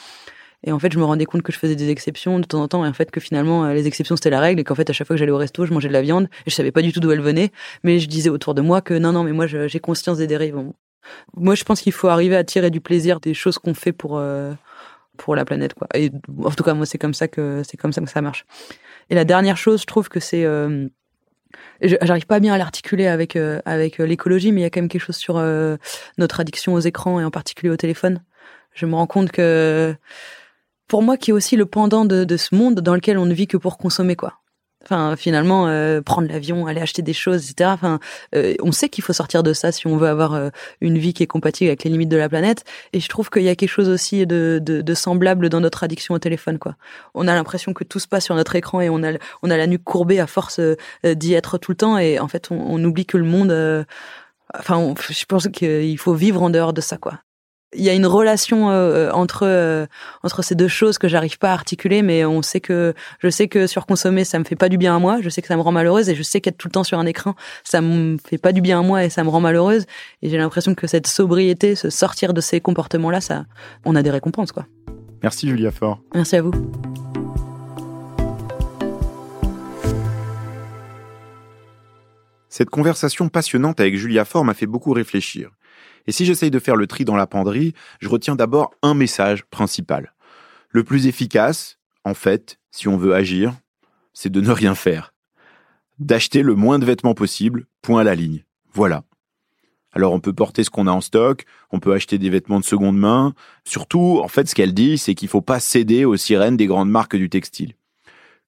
[0.65, 2.69] Et en fait, je me rendais compte que je faisais des exceptions de temps en
[2.69, 4.91] temps, et en fait que finalement euh, les exceptions c'était la règle, et qu'en fait
[4.91, 6.73] à chaque fois que j'allais au resto, je mangeais de la viande, et je savais
[6.73, 7.53] pas du tout d'où elle venait,
[7.85, 10.57] mais je disais autour de moi que non, non, mais moi j'ai conscience des dérives.
[11.35, 14.19] Moi, je pense qu'il faut arriver à tirer du plaisir des choses qu'on fait pour
[14.19, 14.53] euh,
[15.17, 15.89] pour la planète, quoi.
[15.95, 16.11] Et
[16.45, 18.45] en tout cas, moi, c'est comme ça que c'est comme ça que ça marche.
[19.11, 20.89] Et la dernière chose, je trouve que c'est euh,
[21.81, 25.05] J'arrive pas bien à l'articuler avec avec l'écologie, mais il y a quand même quelque
[25.05, 25.43] chose sur
[26.19, 28.23] notre addiction aux écrans et en particulier au téléphone.
[28.75, 29.97] Je me rends compte que
[30.89, 33.35] pour moi qui est aussi le pendant de, de, ce monde dans lequel on ne
[33.35, 34.41] vit que pour consommer quoi.
[34.85, 37.71] Enfin, finalement, euh, prendre l'avion, aller acheter des choses, etc.
[37.75, 37.99] Enfin,
[38.35, 40.49] euh, on sait qu'il faut sortir de ça si on veut avoir euh,
[40.81, 42.65] une vie qui est compatible avec les limites de la planète.
[42.95, 45.85] Et je trouve qu'il y a quelque chose aussi de, de, de, semblable dans notre
[45.85, 46.77] addiction au téléphone, quoi.
[47.15, 49.13] On a l'impression que tout se passe sur notre écran et on a,
[49.43, 50.61] on a la nuque courbée à force
[51.05, 51.99] d'y être tout le temps.
[51.99, 53.87] Et en fait, on, oublie que le monde.
[54.55, 57.21] enfin, je pense qu'il faut vivre en dehors de ça, quoi
[57.75, 59.87] il y a une relation euh, entre euh,
[60.23, 63.49] entre ces deux choses que j'arrive pas à articuler mais on sait que je sais
[63.49, 65.19] que surconsommer ça me fait pas du bien à moi.
[65.21, 66.99] Je sais que ça me rend malheureuse et je sais qu'être tout le temps sur
[66.99, 69.85] un écran ça me fait pas du bien à moi et ça me rend malheureuse.
[70.23, 73.45] Et j'ai l'impression que cette sobriété se sortir de ces comportements là ça
[73.85, 74.67] on a des récompenses quoi.
[75.23, 76.53] Merci Julia Fort merci à vous.
[82.49, 85.51] Cette conversation passionnante avec Julia Fort m'a fait beaucoup réfléchir.
[86.09, 89.45] Et si j'essaye de faire le tri dans la penderie, je retiens d'abord un message
[89.45, 90.15] principal.
[90.71, 93.55] Le plus efficace, en fait, si on veut agir,
[94.15, 95.13] c'est de ne rien faire.
[95.99, 98.45] D'acheter le moins de vêtements possible, point à la ligne.
[98.73, 99.05] Voilà.
[99.93, 102.65] Alors on peut porter ce qu'on a en stock, on peut acheter des vêtements de
[102.65, 103.35] seconde main.
[103.65, 106.91] Surtout, en fait, ce qu'elle dit, c'est qu'il faut pas céder aux sirènes des grandes
[106.91, 107.75] marques du textile.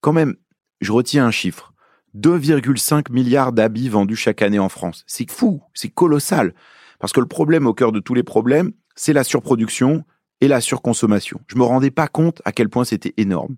[0.01, 0.37] Quand même,
[0.81, 1.75] je retiens un chiffre.
[2.17, 5.05] 2,5 milliards d'habits vendus chaque année en France.
[5.07, 6.55] C'est fou, c'est colossal.
[7.01, 10.05] Parce que le problème au cœur de tous les problèmes, c'est la surproduction
[10.41, 11.41] et la surconsommation.
[11.49, 13.57] Je me rendais pas compte à quel point c'était énorme.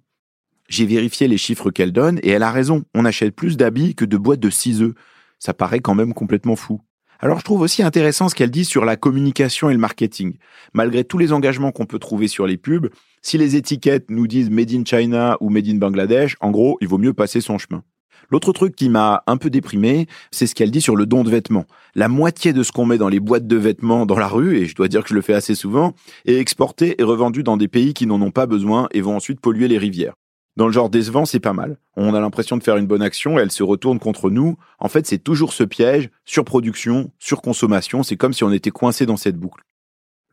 [0.68, 2.84] J'ai vérifié les chiffres qu'elle donne et elle a raison.
[2.94, 4.94] On achète plus d'habits que de boîtes de 6 œufs.
[5.38, 6.80] Ça paraît quand même complètement fou.
[7.18, 10.38] Alors je trouve aussi intéressant ce qu'elle dit sur la communication et le marketing.
[10.72, 12.88] Malgré tous les engagements qu'on peut trouver sur les pubs,
[13.22, 16.88] si les étiquettes nous disent Made in China ou Made in Bangladesh, en gros, il
[16.88, 17.84] vaut mieux passer son chemin.
[18.30, 21.30] L'autre truc qui m'a un peu déprimé, c'est ce qu'elle dit sur le don de
[21.30, 21.66] vêtements.
[21.94, 24.66] La moitié de ce qu'on met dans les boîtes de vêtements dans la rue, et
[24.66, 25.94] je dois dire que je le fais assez souvent,
[26.24, 29.40] est exporté et revendu dans des pays qui n'en ont pas besoin et vont ensuite
[29.40, 30.14] polluer les rivières.
[30.56, 31.78] Dans le genre décevant, c'est pas mal.
[31.96, 34.56] On a l'impression de faire une bonne action et elle se retourne contre nous.
[34.78, 39.16] En fait, c'est toujours ce piège, surproduction, surconsommation, c'est comme si on était coincé dans
[39.16, 39.62] cette boucle.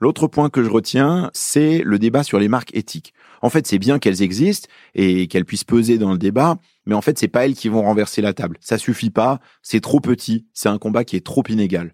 [0.02, 3.14] L'autre point que je retiens, c'est le débat sur les marques éthiques.
[3.42, 7.02] En fait, c'est bien qu'elles existent et qu'elles puissent peser dans le débat, mais en
[7.02, 8.58] fait, c'est pas elles qui vont renverser la table.
[8.60, 11.94] Ça suffit pas, c'est trop petit, c'est un combat qui est trop inégal.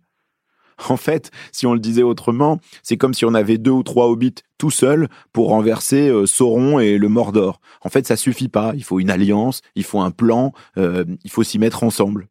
[0.89, 4.07] En fait, si on le disait autrement, c'est comme si on avait deux ou trois
[4.07, 7.61] hobbits tout seuls pour renverser euh, Sauron et le Mordor.
[7.81, 8.73] En fait, ça suffit pas.
[8.75, 12.27] Il faut une alliance, il faut un plan, euh, il faut s'y mettre ensemble.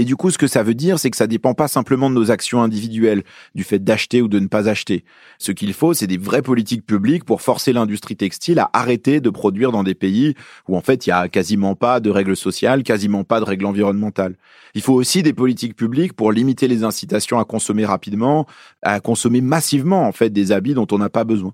[0.00, 2.14] Et du coup, ce que ça veut dire, c'est que ça dépend pas simplement de
[2.14, 3.22] nos actions individuelles,
[3.54, 5.04] du fait d'acheter ou de ne pas acheter.
[5.36, 9.28] Ce qu'il faut, c'est des vraies politiques publiques pour forcer l'industrie textile à arrêter de
[9.28, 10.36] produire dans des pays
[10.68, 13.66] où en fait il y a quasiment pas de règles sociales, quasiment pas de règles
[13.66, 14.38] environnementales.
[14.74, 18.46] Il faut aussi des politiques publiques pour limiter les incitations à consommer rapidement,
[18.80, 21.52] à consommer massivement en fait des habits dont on n'a pas besoin.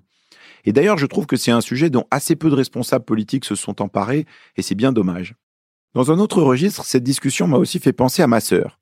[0.63, 3.55] Et d'ailleurs, je trouve que c'est un sujet dont assez peu de responsables politiques se
[3.55, 4.25] sont emparés,
[4.55, 5.35] et c'est bien dommage.
[5.93, 8.79] Dans un autre registre, cette discussion m'a aussi fait penser à ma sœur.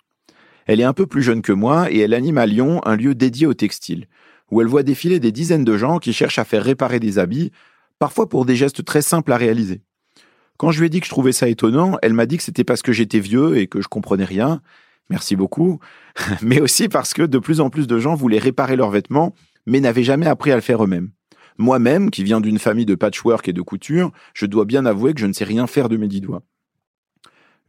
[0.66, 3.16] Elle est un peu plus jeune que moi et elle anime à Lyon un lieu
[3.16, 4.08] dédié au textile,
[4.51, 7.51] où elle voit défiler des dizaines de gens qui cherchent à faire réparer des habits,
[7.99, 9.82] parfois pour des gestes très simples à réaliser.
[10.58, 12.64] Quand je lui ai dit que je trouvais ça étonnant, elle m'a dit que c'était
[12.64, 14.62] parce que j'étais vieux et que je comprenais rien.
[15.10, 15.80] Merci beaucoup.
[16.41, 19.34] Mais aussi parce que de plus en plus de gens voulaient réparer leurs vêtements,
[19.68, 21.10] mais n'avaient jamais appris à le faire eux-mêmes.
[21.58, 25.20] Moi-même, qui viens d'une famille de patchwork et de couture, je dois bien avouer que
[25.20, 26.43] je ne sais rien faire de mes dix doigts.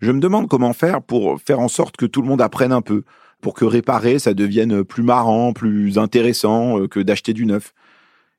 [0.00, 2.82] Je me demande comment faire pour faire en sorte que tout le monde apprenne un
[2.82, 3.02] peu,
[3.40, 7.72] pour que réparer, ça devienne plus marrant, plus intéressant euh, que d'acheter du neuf.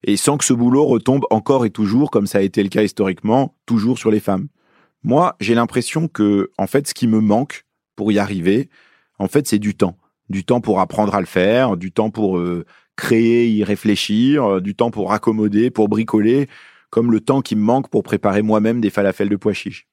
[0.04, 2.84] Et sans que ce boulot retombe encore et toujours, comme ça a été le cas
[2.84, 4.48] historiquement, toujours sur les femmes.
[5.04, 8.70] Moi, j'ai l'impression que, en fait, ce qui me manque pour y arriver,
[9.18, 9.98] en fait, c'est du temps.
[10.30, 14.62] Du temps pour apprendre à le faire, du temps pour euh, créer, y réfléchir, euh,
[14.62, 16.48] du temps pour raccommoder, pour bricoler,
[16.90, 19.88] comme le temps qui me manque pour préparer moi-même des falafels de pois chiches.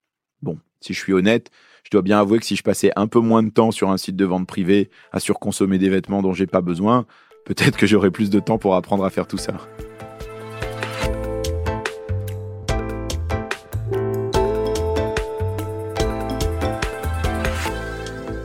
[0.84, 1.50] Si je suis honnête,
[1.82, 3.96] je dois bien avouer que si je passais un peu moins de temps sur un
[3.96, 7.06] site de vente privée à surconsommer des vêtements dont j'ai pas besoin,
[7.46, 9.54] peut-être que j'aurais plus de temps pour apprendre à faire tout ça.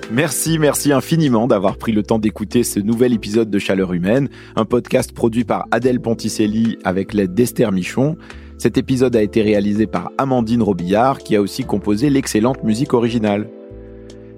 [0.10, 4.64] Merci, merci infiniment d'avoir pris le temps d'écouter ce nouvel épisode de Chaleur Humaine, un
[4.64, 8.16] podcast produit par Adèle Ponticelli avec l'aide d'Esther Michon.
[8.60, 13.50] Cet épisode a été réalisé par Amandine Robillard, qui a aussi composé l'excellente musique originale.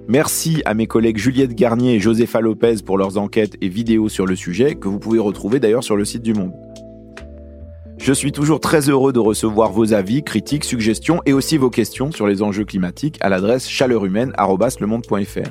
[0.06, 4.24] Merci à mes collègues Juliette Garnier et Josepha Lopez pour leurs enquêtes et vidéos sur
[4.24, 6.52] le sujet, que vous pouvez retrouver d'ailleurs sur le site du Monde.
[7.98, 12.12] Je suis toujours très heureux de recevoir vos avis, critiques, suggestions et aussi vos questions
[12.12, 15.50] sur les enjeux climatiques à l'adresse chaleurumaine.lemonde.fr.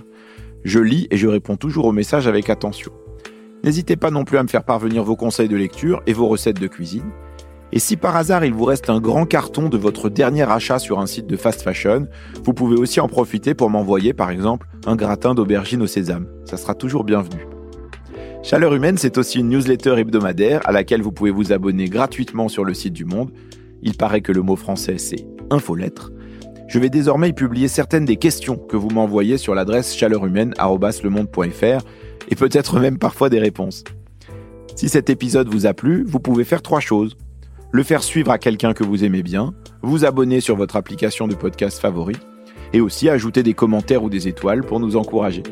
[0.63, 2.93] Je lis et je réponds toujours aux messages avec attention.
[3.65, 6.59] N'hésitez pas non plus à me faire parvenir vos conseils de lecture et vos recettes
[6.59, 7.11] de cuisine.
[7.73, 10.99] Et si par hasard il vous reste un grand carton de votre dernier achat sur
[10.99, 12.07] un site de fast fashion,
[12.43, 16.27] vous pouvez aussi en profiter pour m'envoyer par exemple un gratin d'aubergine au sésame.
[16.45, 17.47] Ça sera toujours bienvenu.
[18.43, 22.65] Chaleur humaine, c'est aussi une newsletter hebdomadaire à laquelle vous pouvez vous abonner gratuitement sur
[22.65, 23.31] le site du Monde.
[23.83, 26.11] Il paraît que le mot français c'est infolettre.
[26.67, 31.85] Je vais désormais y publier certaines des questions que vous m'envoyez sur l'adresse chaleurhumaine@lemonde.fr
[32.29, 33.85] et peut-être même parfois des réponses.
[34.75, 37.15] Si cet épisode vous a plu, vous pouvez faire trois choses
[37.71, 41.35] le faire suivre à quelqu'un que vous aimez bien, vous abonner sur votre application de
[41.35, 42.15] podcast favori,
[42.73, 45.43] et aussi ajouter des commentaires ou des étoiles pour nous encourager.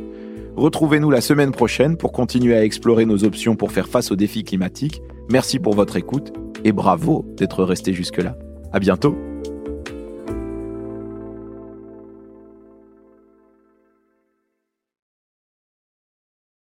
[0.55, 4.43] Retrouvez-nous la semaine prochaine pour continuer à explorer nos options pour faire face aux défis
[4.43, 5.01] climatiques.
[5.29, 8.35] Merci pour votre écoute et bravo d'être resté jusque-là.
[8.73, 9.28] À bientôt!